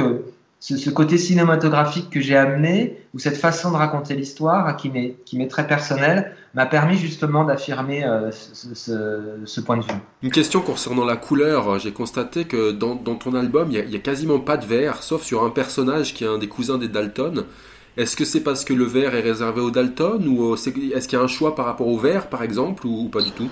ce, 0.74 0.90
côté 0.90 1.16
cinématographique 1.16 2.10
que 2.10 2.20
j'ai 2.20 2.36
amené, 2.36 2.98
ou 3.14 3.20
cette 3.20 3.36
façon 3.36 3.70
de 3.70 3.76
raconter 3.76 4.16
l'histoire 4.16 4.76
qui 4.76 4.90
m'est 4.90 5.48
très 5.48 5.66
personnelle, 5.66 6.32
m'a 6.54 6.66
permis 6.66 6.96
justement 6.96 7.44
d'affirmer 7.44 8.04
euh, 8.04 8.30
ce, 8.32 9.60
point 9.60 9.76
de 9.76 9.82
vue. 9.82 9.92
Une 10.22 10.32
question 10.32 10.60
concernant 10.60 11.04
la 11.04 11.16
couleur. 11.16 11.78
J'ai 11.78 11.92
constaté 11.92 12.46
que 12.46 12.72
dans, 12.72 12.96
ton 12.96 13.34
album, 13.34 13.68
il 13.70 13.86
n'y 13.86 13.96
a, 13.96 13.98
quasiment 14.00 14.40
pas 14.40 14.56
de 14.56 14.66
vert, 14.66 15.02
sauf 15.04 15.22
sur 15.22 15.44
un 15.44 15.50
personnage 15.50 16.14
qui 16.14 16.24
est 16.24 16.28
un 16.28 16.38
des 16.38 16.48
cousins 16.48 16.78
des 16.78 16.88
Dalton. 16.88 17.44
Est-ce 17.96 18.16
que 18.16 18.24
c'est 18.24 18.42
parce 18.42 18.64
que 18.64 18.74
le 18.74 18.84
vert 18.84 19.14
est 19.14 19.20
réservé 19.20 19.60
aux 19.60 19.70
Dalton, 19.70 20.26
ou 20.26 20.54
est-ce 20.54 20.70
qu'il 20.70 20.88
y 20.88 21.16
a 21.16 21.22
un 21.22 21.28
choix 21.28 21.54
par 21.54 21.66
rapport 21.66 21.86
au 21.86 21.98
vert, 21.98 22.28
par 22.28 22.42
exemple, 22.42 22.86
ou 22.86 23.08
pas 23.08 23.22
du 23.22 23.30
tout? 23.30 23.48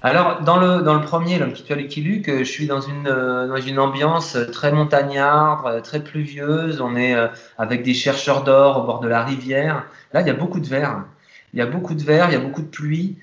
Alors, 0.00 0.42
dans 0.42 0.58
le, 0.58 0.82
dans 0.82 0.94
le 0.94 1.00
premier, 1.00 1.38
l'homme 1.38 1.52
qui 1.52 1.64
tue 1.64 2.00
Luke, 2.00 2.30
je 2.30 2.44
suis 2.44 2.68
dans 2.68 2.80
une, 2.80 3.08
euh, 3.08 3.48
dans 3.48 3.56
une 3.56 3.80
ambiance 3.80 4.36
très 4.52 4.70
montagnarde, 4.70 5.66
euh, 5.66 5.80
très 5.80 6.04
pluvieuse. 6.04 6.80
On 6.80 6.94
est 6.94 7.16
euh, 7.16 7.26
avec 7.58 7.82
des 7.82 7.94
chercheurs 7.94 8.44
d'or 8.44 8.78
au 8.78 8.86
bord 8.86 9.00
de 9.00 9.08
la 9.08 9.24
rivière. 9.24 9.86
Là, 10.12 10.20
il 10.20 10.28
y 10.28 10.30
a 10.30 10.34
beaucoup 10.34 10.60
de 10.60 10.68
verre. 10.68 11.04
Il 11.52 11.58
y 11.58 11.62
a 11.62 11.66
beaucoup 11.66 11.94
de 11.94 12.02
verre, 12.02 12.28
il 12.28 12.32
y 12.34 12.36
a 12.36 12.40
beaucoup 12.40 12.62
de 12.62 12.68
pluie. 12.68 13.16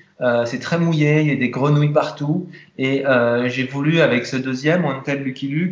c'est 0.46 0.58
très 0.58 0.78
mouillé, 0.78 1.20
il 1.20 1.28
y 1.28 1.32
a 1.32 1.36
des 1.36 1.48
grenouilles 1.48 1.92
partout. 1.92 2.48
Et 2.76 3.04
j'ai 3.46 3.64
voulu, 3.64 4.00
avec 4.00 4.26
ce 4.26 4.36
deuxième, 4.36 4.84
on 4.84 5.00
tel 5.00 5.22
Lucky 5.22 5.70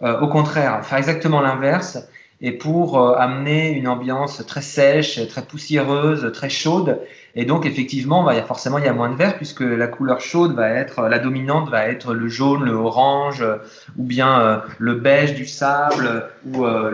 au 0.00 0.28
contraire, 0.28 0.84
faire 0.86 0.98
exactement 0.98 1.40
l'inverse 1.40 2.08
et 2.40 2.52
pour 2.52 3.00
amener 3.18 3.70
une 3.70 3.88
ambiance 3.88 4.44
très 4.46 4.62
sèche, 4.62 5.26
très 5.28 5.42
poussiéreuse, 5.42 6.30
très 6.32 6.50
chaude 6.50 6.98
et 7.36 7.44
donc 7.44 7.66
effectivement, 7.66 8.22
bah, 8.22 8.34
y 8.34 8.38
a 8.38 8.44
forcément 8.44 8.78
il 8.78 8.84
y 8.84 8.88
a 8.88 8.92
moins 8.92 9.10
de 9.10 9.16
vert 9.16 9.36
puisque 9.36 9.60
la 9.60 9.88
couleur 9.88 10.20
chaude 10.20 10.54
va 10.54 10.68
être 10.70 11.08
la 11.08 11.18
dominante 11.18 11.68
va 11.68 11.86
être 11.88 12.14
le 12.14 12.28
jaune, 12.28 12.64
le 12.64 12.72
orange 12.72 13.42
euh, 13.42 13.56
ou 13.96 14.04
bien 14.04 14.40
euh, 14.40 14.58
le 14.78 14.94
beige 14.94 15.34
du 15.34 15.46
sable 15.46 16.26
ou 16.46 16.64
euh, 16.64 16.90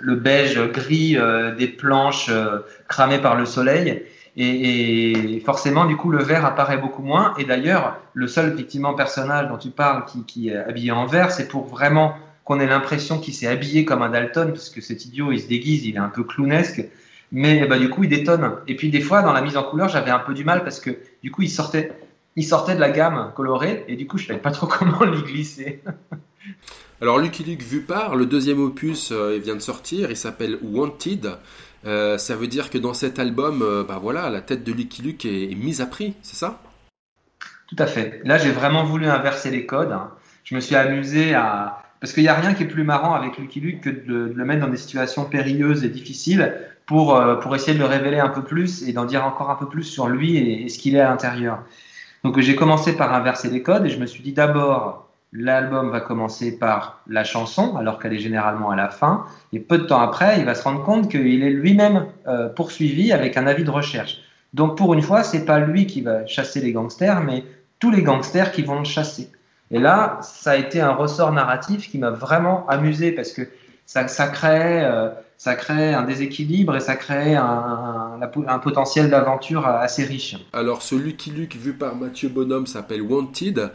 le, 0.00 0.14
beige 0.14 0.58
gris 0.72 1.18
des 1.58 1.68
planches 1.68 2.30
cramées 2.88 3.18
par 3.18 3.36
le 3.36 3.44
soleil. 3.44 4.02
Et, 4.38 5.36
et, 5.36 5.40
forcément, 5.40 5.86
du 5.86 5.96
coup, 5.96 6.10
le 6.10 6.22
vert 6.22 6.44
apparaît 6.44 6.76
beaucoup 6.76 7.02
moins. 7.02 7.34
Et 7.38 7.44
d'ailleurs, 7.44 7.98
le 8.12 8.26
seul 8.26 8.52
effectivement 8.52 8.94
personnage 8.94 9.48
dont 9.48 9.56
tu 9.56 9.70
parles 9.70 10.04
qui, 10.04 10.24
qui 10.24 10.48
est 10.50 10.56
habillé 10.56 10.90
en 10.92 11.06
vert, 11.06 11.30
c'est 11.30 11.48
pour 11.48 11.66
vraiment 11.66 12.14
qu'on 12.46 12.58
ait 12.60 12.66
l'impression 12.66 13.18
qu'il 13.18 13.34
s'est 13.34 13.46
habillé 13.46 13.84
comme 13.84 14.00
un 14.00 14.08
Dalton, 14.08 14.52
parce 14.52 14.70
que 14.70 14.80
cet 14.80 15.04
idiot, 15.04 15.32
il 15.32 15.40
se 15.40 15.48
déguise, 15.48 15.84
il 15.84 15.96
est 15.96 15.98
un 15.98 16.08
peu 16.08 16.24
clownesque 16.24 16.86
mais 17.32 17.66
bah, 17.66 17.78
du 17.78 17.90
coup, 17.90 18.04
il 18.04 18.10
détonne. 18.10 18.56
Et 18.66 18.76
puis 18.76 18.90
des 18.90 19.00
fois, 19.00 19.22
dans 19.22 19.32
la 19.32 19.40
mise 19.40 19.56
en 19.56 19.64
couleur, 19.64 19.88
j'avais 19.88 20.10
un 20.10 20.18
peu 20.18 20.34
du 20.34 20.44
mal 20.44 20.62
parce 20.62 20.80
que 20.80 20.98
du 21.22 21.30
coup, 21.30 21.42
il 21.42 21.50
sortait, 21.50 21.92
il 22.36 22.44
sortait 22.44 22.74
de 22.74 22.80
la 22.80 22.90
gamme 22.90 23.32
colorée 23.34 23.84
et 23.88 23.96
du 23.96 24.06
coup, 24.06 24.18
je 24.18 24.26
savais 24.26 24.38
pas 24.38 24.52
trop 24.52 24.66
comment 24.78 25.04
l'y 25.04 25.22
glisser. 25.22 25.82
Alors, 27.00 27.18
Lucky 27.18 27.44
Luke 27.44 27.62
vu 27.62 27.82
par, 27.82 28.16
le 28.16 28.26
deuxième 28.26 28.60
opus 28.60 29.10
euh, 29.12 29.34
il 29.36 29.42
vient 29.42 29.54
de 29.54 29.60
sortir, 29.60 30.10
il 30.10 30.16
s'appelle 30.16 30.58
Wanted. 30.62 31.38
Euh, 31.84 32.16
ça 32.16 32.36
veut 32.36 32.46
dire 32.46 32.70
que 32.70 32.78
dans 32.78 32.94
cet 32.94 33.18
album, 33.18 33.62
euh, 33.62 33.84
bah 33.84 33.98
voilà, 34.00 34.30
la 34.30 34.40
tête 34.40 34.64
de 34.64 34.72
Lucky 34.72 35.02
Luke 35.02 35.26
est, 35.26 35.54
mise 35.54 35.80
à 35.80 35.86
prix, 35.86 36.14
c'est 36.22 36.36
ça? 36.36 36.60
Tout 37.68 37.76
à 37.78 37.86
fait. 37.86 38.22
Là, 38.24 38.38
j'ai 38.38 38.50
vraiment 38.50 38.84
voulu 38.84 39.06
inverser 39.06 39.50
les 39.50 39.66
codes. 39.66 39.94
Je 40.44 40.54
me 40.54 40.60
suis 40.60 40.76
amusé 40.76 41.34
à, 41.34 41.85
parce 42.00 42.12
qu'il 42.12 42.22
n'y 42.22 42.28
a 42.28 42.34
rien 42.34 42.54
qui 42.54 42.64
est 42.64 42.68
plus 42.68 42.84
marrant 42.84 43.14
avec 43.14 43.38
Lucky 43.38 43.60
Luke 43.60 43.80
que 43.80 43.90
de, 43.90 44.32
le 44.34 44.44
mettre 44.44 44.60
dans 44.60 44.70
des 44.70 44.76
situations 44.76 45.24
périlleuses 45.24 45.84
et 45.84 45.88
difficiles 45.88 46.54
pour, 46.84 47.16
euh, 47.16 47.36
pour 47.36 47.54
essayer 47.54 47.74
de 47.74 47.78
le 47.78 47.86
révéler 47.86 48.18
un 48.18 48.28
peu 48.28 48.42
plus 48.42 48.86
et 48.86 48.92
d'en 48.92 49.04
dire 49.04 49.24
encore 49.24 49.50
un 49.50 49.56
peu 49.56 49.68
plus 49.68 49.82
sur 49.82 50.08
lui 50.08 50.36
et, 50.36 50.68
ce 50.68 50.78
qu'il 50.78 50.96
est 50.96 51.00
à 51.00 51.08
l'intérieur. 51.08 51.60
Donc 52.24 52.38
j'ai 52.40 52.56
commencé 52.56 52.96
par 52.96 53.14
inverser 53.14 53.48
les 53.50 53.62
codes 53.62 53.86
et 53.86 53.90
je 53.90 53.98
me 53.98 54.06
suis 54.06 54.22
dit 54.22 54.32
d'abord, 54.32 55.08
l'album 55.32 55.90
va 55.90 56.00
commencer 56.00 56.58
par 56.58 57.00
la 57.06 57.24
chanson 57.24 57.76
alors 57.76 57.98
qu'elle 57.98 58.12
est 58.12 58.18
généralement 58.18 58.70
à 58.70 58.76
la 58.76 58.88
fin 58.88 59.24
et 59.52 59.60
peu 59.60 59.78
de 59.78 59.84
temps 59.84 60.00
après, 60.00 60.38
il 60.38 60.44
va 60.44 60.54
se 60.54 60.62
rendre 60.62 60.82
compte 60.82 61.10
qu'il 61.10 61.42
est 61.42 61.50
lui-même 61.50 62.06
euh, 62.26 62.48
poursuivi 62.48 63.12
avec 63.12 63.36
un 63.36 63.46
avis 63.46 63.64
de 63.64 63.70
recherche. 63.70 64.18
Donc 64.54 64.76
pour 64.76 64.94
une 64.94 65.02
fois, 65.02 65.22
c'est 65.22 65.44
pas 65.44 65.60
lui 65.60 65.86
qui 65.86 66.02
va 66.02 66.26
chasser 66.26 66.60
les 66.60 66.72
gangsters, 66.72 67.22
mais 67.22 67.44
tous 67.78 67.90
les 67.90 68.02
gangsters 68.02 68.52
qui 68.52 68.62
vont 68.62 68.78
le 68.78 68.84
chasser. 68.84 69.30
Et 69.70 69.78
là, 69.78 70.18
ça 70.22 70.52
a 70.52 70.56
été 70.56 70.80
un 70.80 70.92
ressort 70.92 71.32
narratif 71.32 71.90
qui 71.90 71.98
m'a 71.98 72.10
vraiment 72.10 72.66
amusé 72.68 73.12
parce 73.12 73.32
que 73.32 73.42
ça, 73.84 74.06
euh, 74.44 75.10
crée 75.56 75.94
un 75.94 76.02
déséquilibre 76.02 76.76
et 76.76 76.80
ça 76.80 76.96
crée 76.96 77.34
un, 77.34 78.20
potentiel 78.62 79.10
d'aventure 79.10 79.66
assez 79.66 80.04
riche. 80.04 80.36
Alors, 80.52 80.82
ce 80.82 80.94
Lucky 80.94 81.30
Luke 81.30 81.56
vu 81.56 81.72
par 81.72 81.96
Mathieu 81.96 82.28
Bonhomme 82.28 82.66
s'appelle 82.66 83.02
Wanted. 83.02 83.70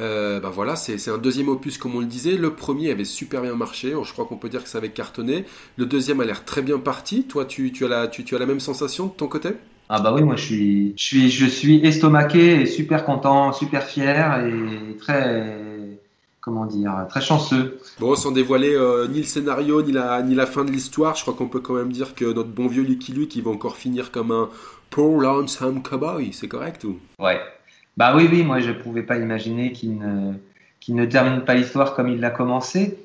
Euh, 0.00 0.40
bah 0.40 0.50
voilà, 0.52 0.74
c'est 0.74 1.08
un 1.08 1.18
deuxième 1.18 1.48
opus 1.48 1.78
comme 1.78 1.94
on 1.94 2.00
le 2.00 2.06
disait. 2.06 2.36
Le 2.36 2.54
premier 2.54 2.90
avait 2.90 3.04
super 3.04 3.42
bien 3.42 3.54
marché, 3.54 3.94
je 4.02 4.12
crois 4.12 4.24
qu'on 4.24 4.36
peut 4.36 4.48
dire 4.48 4.62
que 4.62 4.68
ça 4.68 4.78
avait 4.78 4.90
cartonné. 4.90 5.44
Le 5.76 5.86
deuxième 5.86 6.20
a 6.20 6.24
l'air 6.24 6.44
très 6.44 6.62
bien 6.62 6.78
parti. 6.78 7.24
Toi, 7.24 7.44
tu 7.44 7.70
as 7.84 8.38
la 8.38 8.46
même 8.46 8.60
sensation 8.60 9.06
de 9.06 9.12
ton 9.12 9.28
côté? 9.28 9.50
Ah 9.88 10.00
bah 10.00 10.12
oui, 10.14 10.22
moi 10.22 10.36
je 10.36 10.44
suis, 10.44 10.94
je 10.96 11.02
suis, 11.02 11.30
je 11.30 11.46
suis 11.46 11.84
estomaqué 11.86 12.62
et 12.62 12.66
super 12.66 13.04
content, 13.04 13.52
super 13.52 13.84
fier 13.84 14.46
et 14.46 14.96
très, 14.96 15.98
comment 16.40 16.66
dire, 16.66 17.06
très 17.08 17.20
chanceux. 17.20 17.78
Bon, 18.00 18.14
sans 18.16 18.32
dévoiler 18.32 18.74
euh, 18.74 19.06
ni 19.08 19.18
le 19.18 19.24
scénario 19.24 19.82
ni 19.82 19.92
la, 19.92 20.22
ni 20.22 20.34
la 20.34 20.46
fin 20.46 20.64
de 20.64 20.70
l'histoire, 20.70 21.16
je 21.16 21.22
crois 21.22 21.34
qu'on 21.34 21.48
peut 21.48 21.60
quand 21.60 21.74
même 21.74 21.92
dire 21.92 22.14
que 22.14 22.24
notre 22.24 22.48
bon 22.48 22.66
vieux 22.66 22.82
Lucky 22.82 23.12
Luke, 23.12 23.36
il 23.36 23.42
va 23.42 23.50
encore 23.50 23.76
finir 23.76 24.10
comme 24.10 24.30
un 24.30 24.48
poor 24.90 25.20
lonesome 25.20 25.82
cowboy, 25.82 26.32
c'est 26.32 26.48
correct 26.48 26.84
ou? 26.84 26.98
Ouais. 27.18 27.40
Bah 27.96 28.14
oui, 28.16 28.28
oui, 28.30 28.42
moi 28.42 28.60
je 28.60 28.70
ne 28.70 28.74
pouvais 28.74 29.02
pas 29.02 29.18
imaginer 29.18 29.72
qu'il 29.72 29.98
ne, 29.98 30.32
qu'il 30.80 30.94
ne 30.94 31.04
termine 31.04 31.42
pas 31.42 31.54
l'histoire 31.54 31.94
comme 31.94 32.08
il 32.08 32.20
l'a 32.20 32.30
commencé. 32.30 32.98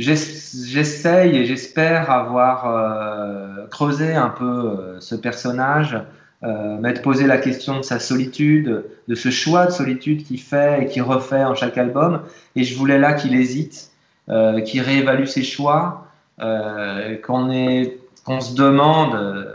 J'essaye 0.00 1.36
et 1.36 1.44
j'espère 1.44 2.10
avoir 2.10 2.66
euh, 2.66 3.66
creusé 3.70 4.14
un 4.14 4.30
peu 4.30 4.44
euh, 4.44 5.00
ce 5.00 5.14
personnage, 5.14 5.98
euh, 6.42 6.78
m'être 6.78 7.02
posé 7.02 7.26
la 7.26 7.36
question 7.36 7.76
de 7.76 7.82
sa 7.82 7.98
solitude, 7.98 8.82
de 9.08 9.14
ce 9.14 9.30
choix 9.30 9.66
de 9.66 9.72
solitude 9.72 10.24
qu'il 10.24 10.40
fait 10.40 10.82
et 10.82 10.86
qu'il 10.86 11.02
refait 11.02 11.44
en 11.44 11.54
chaque 11.54 11.76
album. 11.76 12.22
Et 12.56 12.64
je 12.64 12.78
voulais 12.78 12.98
là 12.98 13.12
qu'il 13.12 13.34
hésite, 13.34 13.90
euh, 14.30 14.62
qu'il 14.62 14.80
réévalue 14.80 15.26
ses 15.26 15.42
choix, 15.42 16.06
qu'on 16.38 18.40
se 18.40 18.54
demande 18.54 19.54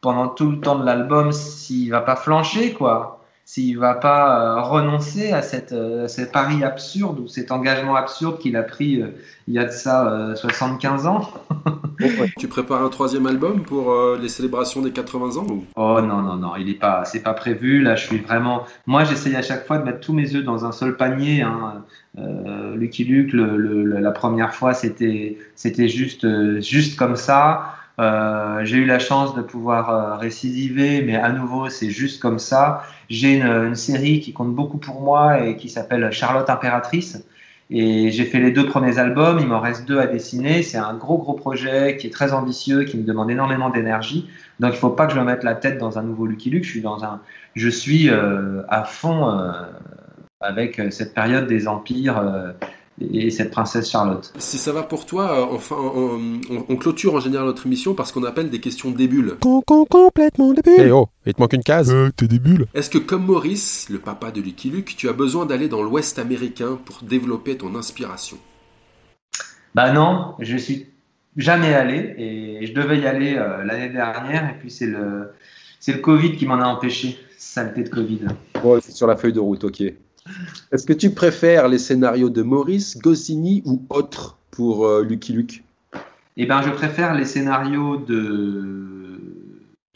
pendant 0.00 0.26
tout 0.26 0.50
le 0.50 0.58
temps 0.58 0.80
de 0.80 0.84
l'album 0.84 1.30
s'il 1.30 1.92
va 1.92 2.00
pas 2.00 2.16
flancher, 2.16 2.72
quoi 2.72 3.23
s'il 3.44 3.78
va 3.78 3.94
pas 3.94 4.40
euh, 4.40 4.62
renoncer 4.62 5.32
à 5.32 5.42
cette, 5.42 5.72
euh, 5.72 6.08
ce 6.08 6.22
pari 6.22 6.64
absurde 6.64 7.20
ou 7.20 7.28
cet 7.28 7.52
engagement 7.52 7.94
absurde 7.94 8.38
qu'il 8.38 8.56
a 8.56 8.62
pris 8.62 9.02
euh, 9.02 9.08
il 9.46 9.54
y 9.54 9.58
a 9.58 9.66
de 9.66 9.70
ça 9.70 10.34
75 10.34 11.06
ans. 11.06 11.30
tu 12.38 12.48
prépares 12.48 12.82
un 12.82 12.88
troisième 12.88 13.26
album 13.26 13.62
pour 13.62 13.94
les 14.18 14.30
célébrations 14.30 14.80
des 14.80 14.90
80 14.90 15.36
ans 15.36 15.46
ou? 15.46 15.64
Oh 15.76 16.00
non 16.00 16.22
non 16.22 16.36
non, 16.36 16.56
il 16.56 16.70
est 16.70 16.78
pas, 16.78 17.04
c'est 17.04 17.22
pas 17.22 17.34
prévu. 17.34 17.82
Là, 17.82 17.94
je 17.94 18.06
suis 18.06 18.18
vraiment. 18.20 18.64
Moi, 18.86 19.04
j'essaye 19.04 19.36
à 19.36 19.42
chaque 19.42 19.66
fois 19.66 19.76
de 19.76 19.84
mettre 19.84 20.00
tous 20.00 20.14
mes 20.14 20.34
œufs 20.34 20.42
dans 20.42 20.64
un 20.64 20.72
seul 20.72 20.96
panier. 20.96 21.42
Hein. 21.42 21.84
Lucky 22.74 23.04
Luke, 23.04 23.34
le, 23.34 23.82
la 24.00 24.12
première 24.12 24.54
fois, 24.54 24.72
c'était, 24.72 25.36
c'était 25.56 25.88
juste, 25.88 26.26
juste 26.62 26.98
comme 26.98 27.16
ça. 27.16 27.74
Euh, 28.00 28.64
j'ai 28.64 28.78
eu 28.78 28.86
la 28.86 28.98
chance 28.98 29.34
de 29.34 29.42
pouvoir 29.42 29.90
euh, 29.90 30.16
récidiver, 30.16 31.02
mais 31.02 31.16
à 31.16 31.30
nouveau, 31.30 31.68
c'est 31.68 31.90
juste 31.90 32.20
comme 32.20 32.38
ça. 32.38 32.82
J'ai 33.08 33.36
une, 33.40 33.74
série 33.74 34.20
qui 34.20 34.32
compte 34.32 34.54
beaucoup 34.54 34.78
pour 34.78 35.00
moi 35.00 35.44
et 35.44 35.56
qui 35.56 35.68
s'appelle 35.68 36.10
Charlotte 36.10 36.48
Impératrice. 36.50 37.24
Et 37.70 38.10
j'ai 38.10 38.24
fait 38.24 38.40
les 38.40 38.50
deux 38.50 38.66
premiers 38.66 38.98
albums, 38.98 39.38
il 39.40 39.46
m'en 39.46 39.60
reste 39.60 39.86
deux 39.86 39.98
à 39.98 40.06
dessiner. 40.06 40.62
C'est 40.62 40.76
un 40.76 40.94
gros, 40.94 41.18
gros 41.18 41.32
projet 41.32 41.96
qui 41.96 42.08
est 42.08 42.10
très 42.10 42.32
ambitieux, 42.32 42.84
qui 42.84 42.98
me 42.98 43.04
demande 43.04 43.30
énormément 43.30 43.70
d'énergie. 43.70 44.28
Donc 44.60 44.72
il 44.72 44.74
ne 44.74 44.78
faut 44.80 44.90
pas 44.90 45.06
que 45.06 45.14
je 45.14 45.18
me 45.18 45.24
mette 45.24 45.44
la 45.44 45.54
tête 45.54 45.78
dans 45.78 45.98
un 45.98 46.02
nouveau 46.02 46.26
Lucky 46.26 46.50
Luke. 46.50 46.64
Je 46.64 46.70
suis, 46.70 46.82
dans 46.82 47.04
un, 47.04 47.20
je 47.54 47.68
suis 47.68 48.10
euh, 48.10 48.62
à 48.68 48.84
fond 48.84 49.42
avec 50.40 50.80
cette 50.90 51.14
période 51.14 51.46
des 51.46 51.66
empires 51.68 52.22
et 53.00 53.30
cette 53.30 53.50
princesse 53.50 53.90
Charlotte. 53.90 54.32
Si 54.38 54.56
ça 54.56 54.72
va 54.72 54.82
pour 54.82 55.06
toi, 55.06 55.40
euh, 55.40 55.54
enfin, 55.54 55.76
on, 55.78 56.40
on, 56.50 56.64
on 56.68 56.76
clôture 56.76 57.14
en 57.14 57.20
général 57.20 57.46
notre 57.46 57.66
émission 57.66 57.94
parce 57.94 58.12
qu'on 58.12 58.24
appelle 58.24 58.50
des 58.50 58.60
questions. 58.60 58.94
Con, 59.40 59.62
con, 59.62 59.84
complètement 59.84 60.52
débule. 60.52 60.74
Eh 60.78 60.92
oh, 60.92 61.08
il 61.26 61.34
te 61.34 61.40
manque 61.40 61.52
une 61.54 61.62
case. 61.62 61.92
Euh, 61.92 62.10
t'es 62.14 62.28
débule. 62.28 62.66
Est-ce 62.74 62.90
que 62.90 62.98
comme 62.98 63.26
Maurice, 63.26 63.88
le 63.90 63.98
papa 63.98 64.30
de 64.30 64.40
Lucky 64.40 64.70
Luke, 64.70 64.94
tu 64.96 65.08
as 65.08 65.12
besoin 65.12 65.46
d'aller 65.46 65.68
dans 65.68 65.82
l'Ouest 65.82 66.18
américain 66.18 66.78
pour 66.84 67.02
développer 67.02 67.56
ton 67.56 67.74
inspiration? 67.74 68.36
Bah 69.74 69.92
non, 69.92 70.34
je 70.38 70.56
suis 70.56 70.86
jamais 71.36 71.74
allé 71.74 72.14
et 72.16 72.66
je 72.66 72.72
devais 72.72 73.00
y 73.00 73.06
aller 73.06 73.34
euh, 73.36 73.64
l'année 73.64 73.88
dernière 73.88 74.50
et 74.50 74.58
puis 74.60 74.70
c'est 74.70 74.86
le 74.86 75.32
c'est 75.80 75.92
le 75.92 75.98
Covid 75.98 76.36
qui 76.36 76.46
m'en 76.46 76.60
a 76.60 76.66
empêché. 76.66 77.18
Saleté 77.36 77.82
de 77.82 77.88
Covid. 77.90 78.20
Oh, 78.64 78.78
c'est 78.80 78.92
sur 78.92 79.06
la 79.06 79.16
feuille 79.16 79.34
de 79.34 79.40
route, 79.40 79.64
ok. 79.64 79.82
Est-ce 80.72 80.86
que 80.86 80.92
tu 80.92 81.10
préfères 81.10 81.68
les 81.68 81.78
scénarios 81.78 82.30
de 82.30 82.42
Maurice, 82.42 82.98
Goscinny 82.98 83.62
ou 83.66 83.82
autres 83.90 84.38
pour 84.50 84.86
euh, 84.86 85.02
Lucky 85.02 85.32
Luke? 85.32 85.64
Eh 86.36 86.46
ben, 86.46 86.62
je 86.62 86.70
préfère 86.70 87.14
les 87.14 87.24
scénarios 87.24 87.98
de, 87.98 89.20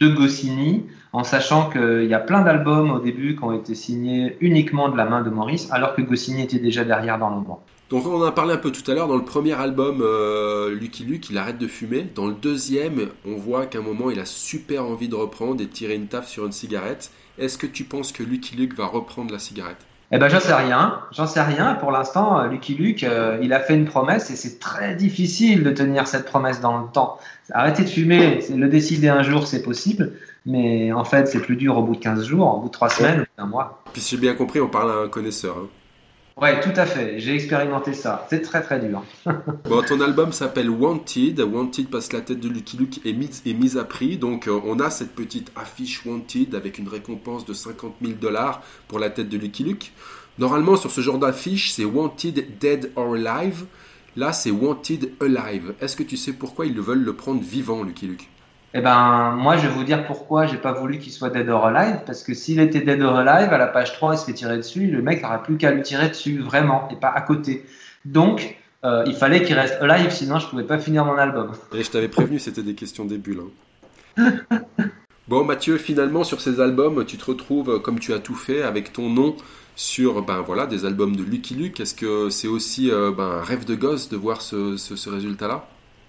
de 0.00 0.08
Goscinny, 0.08 0.84
en 1.12 1.24
sachant 1.24 1.70
qu'il 1.70 2.04
y 2.04 2.14
a 2.14 2.20
plein 2.20 2.42
d'albums 2.42 2.90
au 2.90 3.00
début 3.00 3.34
qui 3.34 3.42
ont 3.42 3.52
été 3.52 3.74
signés 3.74 4.36
uniquement 4.40 4.88
de 4.88 4.96
la 4.96 5.06
main 5.06 5.22
de 5.22 5.30
Maurice, 5.30 5.68
alors 5.72 5.94
que 5.94 6.02
Goscinny 6.02 6.42
était 6.42 6.60
déjà 6.60 6.84
derrière 6.84 7.18
dans 7.18 7.30
l'ombre. 7.30 7.60
Donc 7.90 8.06
on 8.06 8.16
en 8.16 8.22
a 8.22 8.32
parlé 8.32 8.52
un 8.52 8.58
peu 8.58 8.70
tout 8.70 8.88
à 8.90 8.94
l'heure, 8.94 9.08
dans 9.08 9.16
le 9.16 9.24
premier 9.24 9.54
album, 9.54 10.00
euh, 10.02 10.74
Lucky 10.74 11.04
Luke, 11.04 11.30
il 11.30 11.38
arrête 11.38 11.58
de 11.58 11.66
fumer. 11.66 12.06
Dans 12.14 12.26
le 12.26 12.34
deuxième, 12.34 13.08
on 13.26 13.36
voit 13.36 13.64
qu'à 13.64 13.78
un 13.78 13.82
moment, 13.82 14.10
il 14.10 14.20
a 14.20 14.26
super 14.26 14.84
envie 14.84 15.08
de 15.08 15.14
reprendre 15.14 15.62
et 15.62 15.66
de 15.66 15.72
tirer 15.72 15.94
une 15.94 16.06
taffe 16.06 16.28
sur 16.28 16.44
une 16.44 16.52
cigarette. 16.52 17.10
Est-ce 17.38 17.56
que 17.56 17.66
tu 17.66 17.84
penses 17.84 18.12
que 18.12 18.22
Lucky 18.22 18.56
Luke 18.56 18.76
va 18.76 18.86
reprendre 18.86 19.32
la 19.32 19.38
cigarette? 19.38 19.87
Eh 20.10 20.18
ben, 20.18 20.28
j'en 20.28 20.40
sais 20.40 20.54
rien. 20.54 21.00
J'en 21.12 21.26
sais 21.26 21.42
rien. 21.42 21.74
Pour 21.74 21.92
l'instant, 21.92 22.44
Lucky 22.44 22.74
Luke, 22.74 23.04
euh, 23.04 23.38
il 23.42 23.52
a 23.52 23.60
fait 23.60 23.74
une 23.74 23.84
promesse 23.84 24.30
et 24.30 24.36
c'est 24.36 24.58
très 24.58 24.94
difficile 24.94 25.62
de 25.62 25.70
tenir 25.70 26.06
cette 26.06 26.24
promesse 26.24 26.60
dans 26.60 26.78
le 26.78 26.88
temps. 26.88 27.18
Arrêter 27.52 27.84
de 27.84 27.88
fumer, 27.88 28.40
le 28.54 28.68
décider 28.68 29.08
un 29.08 29.22
jour, 29.22 29.46
c'est 29.46 29.62
possible. 29.62 30.12
Mais 30.46 30.92
en 30.92 31.04
fait, 31.04 31.28
c'est 31.28 31.40
plus 31.40 31.56
dur 31.56 31.76
au 31.76 31.82
bout 31.82 31.94
de 31.94 32.00
15 32.00 32.24
jours, 32.24 32.54
au 32.54 32.60
bout 32.60 32.68
de 32.68 32.72
3 32.72 32.88
semaines, 32.88 33.26
un 33.36 33.46
mois. 33.46 33.82
Puis 33.92 34.00
si 34.00 34.16
j'ai 34.16 34.20
bien 34.20 34.34
compris, 34.34 34.60
on 34.60 34.68
parle 34.68 34.90
à 34.90 35.04
un 35.04 35.08
connaisseur. 35.08 35.56
Hein. 35.58 35.68
Ouais, 36.40 36.60
tout 36.60 36.72
à 36.76 36.86
fait. 36.86 37.18
J'ai 37.18 37.34
expérimenté 37.34 37.92
ça. 37.92 38.26
C'est 38.30 38.42
très 38.42 38.62
très 38.62 38.78
dur. 38.78 39.02
bon, 39.64 39.82
ton 39.82 40.00
album 40.00 40.32
s'appelle 40.32 40.70
Wanted. 40.70 41.40
Wanted 41.40 41.90
que 41.90 42.16
la 42.16 42.22
tête 42.22 42.38
de 42.38 42.48
Lucky 42.48 42.76
Luke 42.76 43.00
est 43.04 43.52
mise 43.54 43.76
à 43.76 43.84
prix. 43.84 44.18
Donc, 44.18 44.46
euh, 44.46 44.60
on 44.64 44.78
a 44.78 44.88
cette 44.88 45.16
petite 45.16 45.50
affiche 45.56 46.06
Wanted 46.06 46.54
avec 46.54 46.78
une 46.78 46.88
récompense 46.88 47.44
de 47.44 47.52
50 47.52 47.96
000 48.00 48.14
dollars 48.20 48.62
pour 48.86 49.00
la 49.00 49.10
tête 49.10 49.28
de 49.28 49.36
Lucky 49.36 49.64
Luke. 49.64 49.92
Normalement, 50.38 50.76
sur 50.76 50.92
ce 50.92 51.00
genre 51.00 51.18
d'affiche, 51.18 51.72
c'est 51.72 51.84
Wanted 51.84 52.58
Dead 52.60 52.92
or 52.94 53.14
Alive. 53.14 53.66
Là, 54.14 54.32
c'est 54.32 54.52
Wanted 54.52 55.14
Alive. 55.20 55.74
Est-ce 55.80 55.96
que 55.96 56.04
tu 56.04 56.16
sais 56.16 56.32
pourquoi 56.32 56.66
ils 56.66 56.80
veulent 56.80 57.02
le 57.02 57.14
prendre 57.14 57.42
vivant, 57.42 57.82
Lucky 57.82 58.06
Luke? 58.06 58.28
Eh 58.74 58.80
ben, 58.80 59.32
moi, 59.32 59.56
je 59.56 59.66
vais 59.66 59.72
vous 59.72 59.84
dire 59.84 60.06
pourquoi 60.06 60.46
j'ai 60.46 60.58
pas 60.58 60.72
voulu 60.72 60.98
qu'il 60.98 61.12
soit 61.12 61.30
Dead 61.30 61.48
or 61.48 61.66
Alive. 61.66 62.00
Parce 62.04 62.22
que 62.22 62.34
s'il 62.34 62.60
était 62.60 62.80
Dead 62.80 63.00
or 63.00 63.16
Alive, 63.16 63.52
à 63.52 63.58
la 63.58 63.66
page 63.66 63.92
3, 63.94 64.14
il 64.14 64.18
se 64.18 64.24
fait 64.26 64.34
tirer 64.34 64.56
dessus. 64.56 64.86
Le 64.86 65.00
mec 65.00 65.22
n'aura 65.22 65.42
plus 65.42 65.56
qu'à 65.56 65.70
lui 65.70 65.82
tirer 65.82 66.08
dessus, 66.08 66.38
vraiment, 66.38 66.88
et 66.90 66.96
pas 66.96 67.08
à 67.08 67.22
côté. 67.22 67.64
Donc, 68.04 68.56
euh, 68.84 69.04
il 69.06 69.14
fallait 69.14 69.42
qu'il 69.42 69.54
reste 69.58 69.80
alive, 69.80 70.10
sinon 70.10 70.38
je 70.38 70.46
pouvais 70.46 70.64
pas 70.64 70.78
finir 70.78 71.04
mon 71.04 71.16
album. 71.16 71.50
Et 71.74 71.82
je 71.82 71.90
t'avais 71.90 72.08
prévenu, 72.08 72.38
c'était 72.38 72.62
des 72.62 72.74
questions 72.74 73.04
débiles. 73.04 73.40
Hein. 74.18 74.32
bon, 75.28 75.44
Mathieu, 75.44 75.78
finalement, 75.78 76.22
sur 76.22 76.40
ces 76.40 76.60
albums, 76.60 77.04
tu 77.04 77.16
te 77.16 77.24
retrouves, 77.24 77.80
comme 77.80 77.98
tu 77.98 78.12
as 78.12 78.20
tout 78.20 78.36
fait, 78.36 78.62
avec 78.62 78.92
ton 78.92 79.08
nom 79.08 79.34
sur 79.74 80.22
ben, 80.22 80.42
voilà, 80.42 80.66
des 80.66 80.84
albums 80.84 81.16
de 81.16 81.24
Lucky 81.24 81.54
Luke. 81.54 81.80
Est-ce 81.80 81.94
que 81.94 82.28
c'est 82.30 82.48
aussi 82.48 82.90
euh, 82.90 83.10
ben, 83.10 83.24
un 83.24 83.42
rêve 83.42 83.64
de 83.64 83.74
gosse 83.74 84.08
de 84.08 84.16
voir 84.16 84.42
ce 84.42 85.10
résultat-là? 85.10 85.66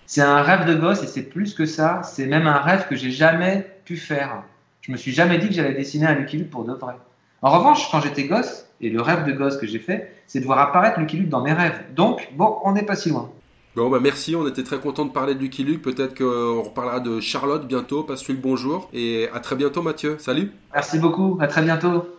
C'est 0.09 0.21
un 0.21 0.41
rêve 0.41 0.65
de 0.65 0.73
gosse 0.73 1.03
et 1.03 1.07
c'est 1.07 1.21
plus 1.21 1.53
que 1.53 1.67
ça. 1.67 2.01
C'est 2.03 2.25
même 2.25 2.47
un 2.47 2.57
rêve 2.57 2.87
que 2.89 2.95
j'ai 2.95 3.11
jamais 3.11 3.67
pu 3.85 3.95
faire. 3.95 4.41
Je 4.81 4.91
me 4.91 4.97
suis 4.97 5.11
jamais 5.11 5.37
dit 5.37 5.49
que 5.49 5.53
j'allais 5.53 5.75
dessiner 5.75 6.07
un 6.07 6.15
Lucky 6.15 6.37
Luke 6.37 6.49
pour 6.49 6.63
de 6.63 6.73
vrai. 6.73 6.95
En 7.43 7.51
revanche, 7.51 7.91
quand 7.91 8.01
j'étais 8.01 8.23
gosse, 8.23 8.65
et 8.81 8.89
le 8.89 9.03
rêve 9.03 9.23
de 9.27 9.33
gosse 9.33 9.57
que 9.57 9.67
j'ai 9.67 9.77
fait, 9.77 10.11
c'est 10.25 10.39
de 10.39 10.45
voir 10.45 10.57
apparaître 10.57 10.99
Lucky 10.99 11.17
Luke 11.17 11.29
dans 11.29 11.41
mes 11.41 11.53
rêves. 11.53 11.79
Donc, 11.95 12.27
bon, 12.33 12.57
on 12.63 12.71
n'est 12.71 12.81
pas 12.81 12.95
si 12.95 13.09
loin. 13.09 13.29
Bon, 13.75 13.87
bah 13.87 13.99
merci, 14.01 14.35
on 14.35 14.47
était 14.47 14.63
très 14.63 14.79
content 14.79 15.05
de 15.05 15.11
parler 15.11 15.35
de 15.35 15.41
Lucky 15.41 15.63
Luke. 15.63 15.83
Peut-être 15.83 16.17
qu'on 16.17 16.63
reparlera 16.63 17.01
de 17.01 17.19
Charlotte 17.19 17.67
bientôt. 17.67 18.01
Passe-lui 18.01 18.33
le 18.33 18.39
bonjour. 18.39 18.89
Et 18.91 19.29
à 19.31 19.39
très 19.39 19.55
bientôt, 19.55 19.83
Mathieu. 19.83 20.15
Salut. 20.17 20.51
Merci 20.73 20.97
beaucoup. 20.97 21.37
À 21.39 21.45
très 21.45 21.61
bientôt. 21.61 22.18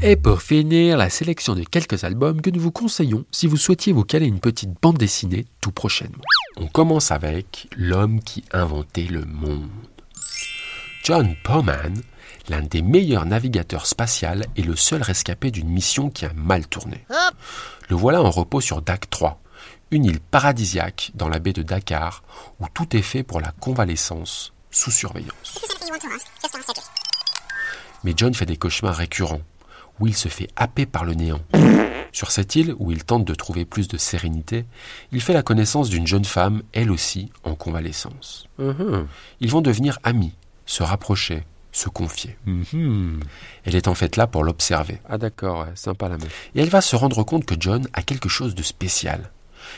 Et 0.00 0.14
pour 0.14 0.42
finir, 0.42 0.96
la 0.96 1.10
sélection 1.10 1.56
de 1.56 1.64
quelques 1.64 2.04
albums 2.04 2.40
que 2.40 2.50
nous 2.50 2.60
vous 2.60 2.70
conseillons 2.70 3.24
si 3.32 3.48
vous 3.48 3.56
souhaitiez 3.56 3.92
vous 3.92 4.04
caler 4.04 4.26
une 4.26 4.38
petite 4.38 4.70
bande 4.80 4.96
dessinée 4.96 5.44
tout 5.60 5.72
prochainement. 5.72 6.22
On 6.56 6.68
commence 6.68 7.10
avec 7.10 7.66
L'homme 7.76 8.20
qui 8.20 8.44
inventait 8.52 9.08
le 9.10 9.24
monde. 9.24 9.68
John 11.02 11.34
Powman, 11.42 11.94
l'un 12.48 12.62
des 12.62 12.80
meilleurs 12.80 13.26
navigateurs 13.26 13.86
spatials, 13.86 14.46
est 14.56 14.62
le 14.62 14.76
seul 14.76 15.02
rescapé 15.02 15.50
d'une 15.50 15.68
mission 15.68 16.10
qui 16.10 16.26
a 16.26 16.32
mal 16.32 16.68
tourné. 16.68 17.04
Le 17.88 17.96
voilà 17.96 18.22
en 18.22 18.30
repos 18.30 18.60
sur 18.60 18.82
Dak 18.82 19.10
3, 19.10 19.40
une 19.90 20.04
île 20.04 20.20
paradisiaque 20.20 21.10
dans 21.14 21.28
la 21.28 21.40
baie 21.40 21.52
de 21.52 21.62
Dakar 21.62 22.22
où 22.60 22.66
tout 22.72 22.96
est 22.96 23.02
fait 23.02 23.24
pour 23.24 23.40
la 23.40 23.50
convalescence 23.50 24.52
sous 24.70 24.92
surveillance. 24.92 25.58
Mais 28.04 28.14
John 28.16 28.32
fait 28.32 28.46
des 28.46 28.56
cauchemars 28.56 28.94
récurrents, 28.94 29.42
où 30.00 30.06
il 30.06 30.14
se 30.14 30.28
fait 30.28 30.48
happer 30.56 30.86
par 30.86 31.04
le 31.04 31.14
néant. 31.14 31.40
Sur 32.12 32.30
cette 32.30 32.56
île, 32.56 32.74
où 32.78 32.90
il 32.90 33.04
tente 33.04 33.24
de 33.24 33.34
trouver 33.34 33.64
plus 33.64 33.88
de 33.88 33.98
sérénité, 33.98 34.64
il 35.12 35.20
fait 35.20 35.34
la 35.34 35.42
connaissance 35.42 35.90
d'une 35.90 36.06
jeune 36.06 36.24
femme, 36.24 36.62
elle 36.72 36.90
aussi, 36.90 37.30
en 37.44 37.54
convalescence. 37.54 38.48
Ils 39.40 39.50
vont 39.50 39.60
devenir 39.60 39.98
amis, 40.02 40.32
se 40.66 40.82
rapprocher, 40.82 41.44
se 41.70 41.88
confier. 41.88 42.36
Elle 43.64 43.74
est 43.74 43.88
en 43.88 43.94
fait 43.94 44.16
là 44.16 44.26
pour 44.26 44.42
l'observer. 44.42 45.00
Ah 45.08 45.18
d'accord, 45.18 45.60
ouais, 45.60 45.72
sympa 45.74 46.08
la 46.08 46.16
meuf. 46.16 46.50
Et 46.54 46.60
elle 46.60 46.70
va 46.70 46.80
se 46.80 46.96
rendre 46.96 47.22
compte 47.22 47.44
que 47.44 47.56
John 47.58 47.86
a 47.92 48.02
quelque 48.02 48.28
chose 48.28 48.54
de 48.54 48.62
spécial. 48.62 49.30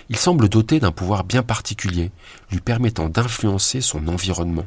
Il 0.09 0.17
semble 0.17 0.49
doté 0.49 0.79
d'un 0.79 0.93
pouvoir 0.93 1.25
bien 1.25 1.43
particulier, 1.43 2.13
lui 2.51 2.61
permettant 2.61 3.09
d'influencer 3.09 3.81
son 3.81 4.07
environnement, 4.07 4.67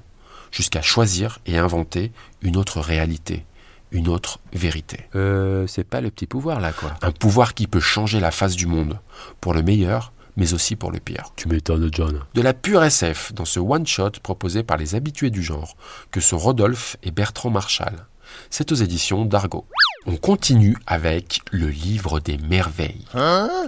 jusqu'à 0.51 0.81
choisir 0.81 1.39
et 1.45 1.57
inventer 1.57 2.11
une 2.41 2.57
autre 2.57 2.81
réalité, 2.81 3.45
une 3.93 4.09
autre 4.09 4.39
vérité. 4.51 5.07
Euh, 5.15 5.65
c'est 5.67 5.83
pas 5.83 6.01
le 6.01 6.09
petit 6.09 6.27
pouvoir 6.27 6.59
là 6.59 6.73
quoi. 6.73 6.93
Un 7.01 7.11
pouvoir 7.11 7.53
qui 7.53 7.67
peut 7.67 7.79
changer 7.79 8.19
la 8.19 8.31
face 8.31 8.55
du 8.55 8.65
monde, 8.65 8.99
pour 9.39 9.53
le 9.53 9.63
meilleur, 9.63 10.11
mais 10.35 10.53
aussi 10.53 10.75
pour 10.75 10.91
le 10.91 10.99
pire. 10.99 11.31
Tu 11.35 11.47
m'étonnes 11.47 11.89
John. 11.91 12.19
De 12.33 12.41
la 12.41 12.53
pure 12.53 12.83
SF 12.83 13.33
dans 13.33 13.45
ce 13.45 13.59
one-shot 13.59 14.11
proposé 14.21 14.63
par 14.63 14.77
les 14.77 14.95
habitués 14.95 15.29
du 15.29 15.43
genre, 15.43 15.77
que 16.11 16.19
sont 16.19 16.37
Rodolphe 16.37 16.97
et 17.03 17.11
Bertrand 17.11 17.51
Marshall. 17.51 18.05
C'est 18.49 18.71
aux 18.71 18.75
éditions 18.75 19.25
d'Argo. 19.25 19.65
On 20.07 20.17
continue 20.17 20.75
avec 20.87 21.41
le 21.51 21.67
livre 21.67 22.19
des 22.19 22.37
merveilles. 22.37 23.05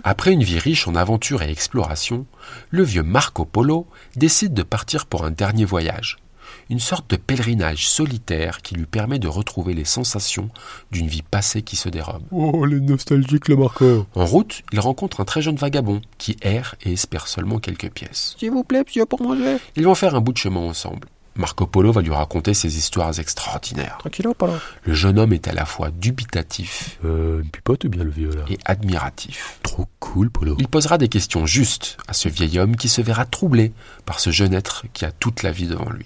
Après 0.03 0.31
une 0.31 0.43
vie 0.43 0.59
riche 0.59 0.87
en 0.87 0.95
aventures 0.95 1.43
et 1.43 1.51
explorations, 1.51 2.25
le 2.71 2.83
vieux 2.83 3.03
Marco 3.03 3.45
Polo 3.45 3.87
décide 4.15 4.53
de 4.53 4.63
partir 4.63 5.05
pour 5.05 5.23
un 5.23 5.31
dernier 5.31 5.65
voyage. 5.65 6.17
Une 6.69 6.79
sorte 6.79 7.09
de 7.09 7.15
pèlerinage 7.15 7.87
solitaire 7.87 8.61
qui 8.61 8.75
lui 8.75 8.85
permet 8.85 9.19
de 9.19 9.27
retrouver 9.27 9.73
les 9.73 9.85
sensations 9.85 10.49
d'une 10.91 11.07
vie 11.07 11.21
passée 11.23 11.61
qui 11.61 11.75
se 11.75 11.89
dérobe. 11.89 12.23
Oh, 12.31 12.65
les 12.65 12.79
nostalgiques 12.79 13.47
le 13.47 13.55
Marco. 13.57 14.05
En 14.15 14.25
route, 14.25 14.61
il 14.71 14.79
rencontre 14.79 15.21
un 15.21 15.25
très 15.25 15.41
jeune 15.41 15.55
vagabond 15.57 16.01
qui 16.17 16.37
erre 16.41 16.75
et 16.83 16.93
espère 16.93 17.27
seulement 17.27 17.59
quelques 17.59 17.89
pièces. 17.91 18.35
S'il 18.39 18.51
vous 18.51 18.63
plaît, 18.63 18.83
monsieur, 18.85 19.05
pour 19.05 19.21
manger. 19.21 19.57
Ils 19.75 19.85
vont 19.85 19.95
faire 19.95 20.15
un 20.15 20.21
bout 20.21 20.33
de 20.33 20.37
chemin 20.37 20.59
ensemble. 20.61 21.07
Marco 21.37 21.67
Polo 21.67 21.91
va 21.91 22.01
lui 22.01 22.13
raconter 22.13 22.53
ses 22.53 22.77
histoires 22.77 23.19
extraordinaires. 23.19 23.97
Tranquillo, 23.99 24.33
pas 24.33 24.47
là. 24.47 24.53
Le 24.83 24.93
jeune 24.93 25.19
homme 25.19 25.33
est 25.33 25.49
à 25.49 25.53
la 25.53 25.65
fois 25.65 25.91
dubitatif 25.91 26.97
Euh, 27.03 27.41
une 27.41 27.49
pipote 27.49 27.83
ou 27.83 27.89
bien 27.89 28.05
le 28.05 28.09
vieux 28.09 28.29
là? 28.33 28.45
et 28.49 28.57
admiratif. 28.63 29.59
Trop 29.61 29.85
cool, 29.99 30.29
Polo. 30.29 30.55
Il 30.59 30.69
posera 30.69 30.97
des 30.97 31.09
questions 31.09 31.45
justes 31.45 31.97
à 32.07 32.13
ce 32.13 32.29
vieil 32.29 32.57
homme 32.57 32.77
qui 32.77 32.87
se 32.87 33.01
verra 33.01 33.25
troublé 33.25 33.73
par 34.05 34.21
ce 34.21 34.29
jeune 34.29 34.53
être 34.53 34.85
qui 34.93 35.03
a 35.03 35.11
toute 35.11 35.43
la 35.43 35.51
vie 35.51 35.67
devant 35.67 35.89
lui. 35.89 36.05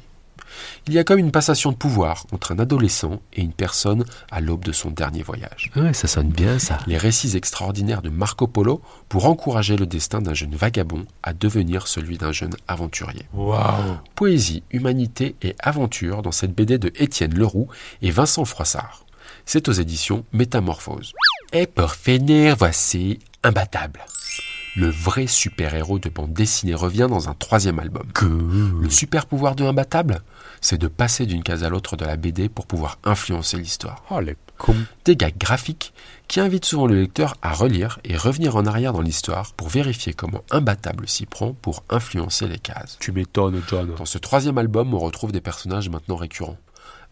Il 0.88 0.94
y 0.94 1.00
a 1.00 1.04
comme 1.04 1.20
une 1.20 1.32
passation 1.32 1.72
de 1.72 1.78
pouvoir 1.78 2.26
entre 2.32 2.52
un 2.52 2.60
adolescent 2.60 3.22
et 3.34 3.42
une 3.42 3.54
personne 3.54 4.06
à 4.32 4.42
l'aube 4.42 4.66
de 4.66 4.72
son 4.72 4.90
dernier 4.90 5.22
voyage. 5.22 5.72
Ouais, 5.76 5.94
ça 5.94 6.08
sonne 6.08 6.30
bien 6.30 6.60
ça. 6.60 6.80
Les 6.88 6.98
récits 6.98 7.36
extraordinaires 7.36 8.02
de 8.02 8.10
Marco 8.10 8.48
Polo 8.48 8.82
pour 9.08 9.26
encourager 9.26 9.76
le 9.76 9.86
destin 9.86 10.22
d'un 10.22 10.34
jeune 10.34 10.56
vagabond 10.56 11.06
à 11.24 11.34
devenir 11.34 11.88
celui 11.88 12.18
d'un 12.18 12.32
jeune 12.32 12.56
aventurier. 12.68 13.26
Waouh. 13.34 13.98
Poésie, 14.16 14.64
humanité 14.72 15.36
et 15.42 15.56
aventure 15.60 16.22
dans 16.22 16.32
cette 16.32 16.54
BD 16.54 16.78
de 16.78 16.92
Étienne 16.96 17.34
Leroux 17.34 17.68
et 18.02 18.12
Vincent 18.12 18.46
Froissart. 18.46 19.06
C'est 19.46 19.68
aux 19.68 19.74
éditions 19.74 20.26
Métamorphose. 20.32 21.14
Et 21.54 21.66
pour 21.66 21.94
finir, 21.94 22.56
voici 22.56 23.20
Imbattable. 23.44 24.02
Le 24.76 24.90
vrai 24.90 25.28
super-héros 25.28 26.00
de 26.00 26.10
bande 26.10 26.34
dessinée 26.34 26.76
revient 26.76 27.08
dans 27.10 27.28
un 27.28 27.34
troisième 27.34 27.80
album. 27.80 28.08
Le 28.82 28.90
super 28.90 29.26
pouvoir 29.26 29.56
de 29.56 29.64
Imbattable, 29.64 30.22
c'est 30.62 30.78
de 30.78 30.88
passer 30.88 31.26
d'une 31.26 31.44
case 31.44 31.64
à 31.64 31.70
l'autre 31.70 31.96
de 31.96 32.06
la 32.06 32.18
BD 32.18 32.50
pour 32.50 32.68
pouvoir 32.68 33.00
influencer 33.04 33.58
l'histoire. 33.58 34.04
Oh, 34.10 34.20
les 34.20 34.36
cons. 34.58 34.76
Des 35.06 35.16
gags 35.16 35.38
graphiques 35.38 35.94
qui 36.28 36.40
invitent 36.40 36.66
souvent 36.66 36.86
le 36.86 37.02
lecteur 37.02 37.36
à 37.42 37.54
relire 37.54 38.00
et 38.04 38.16
revenir 38.16 38.56
en 38.56 38.66
arrière 38.66 38.94
dans 38.94 39.02
l'histoire 39.02 39.54
pour 39.54 39.70
vérifier 39.70 40.14
comment 40.14 40.44
Imbattable 40.52 41.10
s'y 41.10 41.26
prend 41.26 41.54
pour 41.54 41.84
influencer 41.90 42.48
les 42.48 42.60
cases. 42.60 42.98
Tu 43.00 43.12
m'étonnes, 43.12 43.62
John. 43.68 43.96
Dans 43.98 44.06
ce 44.06 44.18
troisième 44.18 44.58
album, 44.58 44.94
on 44.94 45.00
retrouve 45.00 45.32
des 45.32 45.42
personnages 45.42 45.90
maintenant 45.90 46.16
récurrents. 46.16 46.58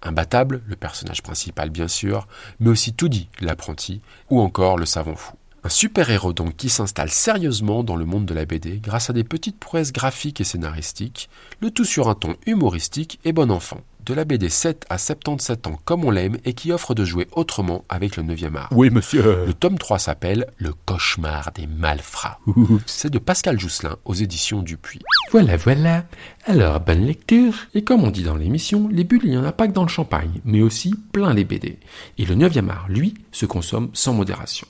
Imbattable, 0.04 0.62
le 0.68 0.76
personnage 0.76 1.24
principal 1.24 1.72
bien 1.72 1.88
sûr, 1.88 2.28
mais 2.60 2.70
aussi 2.70 2.94
Toody, 2.94 3.30
l'apprenti, 3.40 4.02
ou 4.30 4.40
encore 4.42 4.78
le 4.78 4.86
savant 4.86 5.16
fou. 5.16 5.34
Un 5.64 5.70
super-héros 5.70 6.34
donc 6.34 6.56
qui 6.56 6.70
s'installe 6.70 7.10
sérieusement 7.10 7.84
dans 7.84 7.96
le 7.96 8.06
monde 8.06 8.26
de 8.26 8.34
la 8.34 8.46
BD 8.46 8.80
grâce 8.80 9.10
à 9.10 9.14
des 9.14 9.24
petites 9.24 9.60
prouesses 9.60 9.92
graphiques 9.92 10.40
et 10.40 10.46
scénaristiques, 10.46 11.30
le 11.62 11.72
tout 11.72 11.86
sur 11.86 12.10
un 12.10 12.16
ton 12.16 12.36
humoristique 12.46 13.20
et 13.26 13.34
bon 13.34 13.52
enfant. 13.52 13.82
De 14.06 14.14
la 14.14 14.24
BD 14.24 14.48
7 14.48 14.86
à 14.90 14.98
77 14.98 15.68
ans 15.68 15.80
comme 15.84 16.06
on 16.06 16.12
l'aime 16.12 16.38
et 16.46 16.54
qui 16.54 16.72
offre 16.72 16.94
de 16.94 17.04
jouer 17.04 17.28
autrement 17.34 17.84
avec 17.90 18.16
le 18.16 18.24
9e 18.24 18.56
art. 18.56 18.70
Oui, 18.72 18.90
monsieur. 18.90 19.44
Le 19.46 19.54
tome 19.54 19.78
3 19.78 20.00
s'appelle 20.00 20.48
Le 20.58 20.72
cauchemar 20.86 21.52
des 21.52 21.68
malfrats. 21.68 22.40
C'est 22.86 23.10
de 23.10 23.20
Pascal 23.20 23.60
Jousselin 23.60 23.98
aux 24.06 24.14
éditions 24.14 24.62
Dupuis. 24.62 25.02
Voilà, 25.32 25.58
voilà. 25.58 26.06
Alors, 26.46 26.80
bonne 26.80 27.06
lecture. 27.06 27.54
Et 27.74 27.84
comme 27.84 28.06
on 28.06 28.12
dit 28.12 28.24
dans 28.24 28.38
l'émission, 28.38 28.88
les 28.88 29.04
bulles, 29.04 29.26
il 29.26 29.32
n'y 29.32 29.38
en 29.38 29.44
a 29.44 29.52
pas 29.52 29.68
que 29.68 29.74
dans 29.74 29.84
le 29.84 29.90
champagne, 29.90 30.40
mais 30.46 30.62
aussi 30.62 30.96
plein 31.12 31.34
les 31.34 31.44
BD. 31.44 31.78
Et 32.18 32.26
le 32.26 32.36
9e 32.36 32.70
art, 32.70 32.86
lui, 32.88 33.14
se 33.34 33.46
consomme 33.46 33.90
sans 33.92 34.14
modération. 34.14 34.68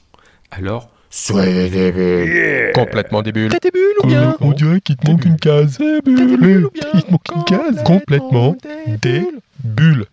Alors, 0.51 0.89
soyez 1.09 1.69
des 1.69 1.91
bulles. 1.91 2.71
Complètement 2.73 3.21
des 3.21 3.31
bulles. 3.31 3.51
Tes 3.59 3.71
bulles 3.71 3.81
ou 4.03 4.07
bien 4.07 4.35
On 4.41 4.51
dirait 4.51 4.81
qu'il 4.81 4.95
te 4.95 5.09
manque 5.09 5.25
une 5.25 5.37
case. 5.37 5.77
Des 5.77 6.01
bulles 6.01 6.65
ou 6.65 6.71
bien 6.71 6.87
Il 6.93 7.03
te 7.03 7.11
manque 7.11 7.27
une 7.35 7.43
case. 7.43 7.83
Complètement 7.83 8.55
des 9.01 9.27
bulles. 9.63 10.05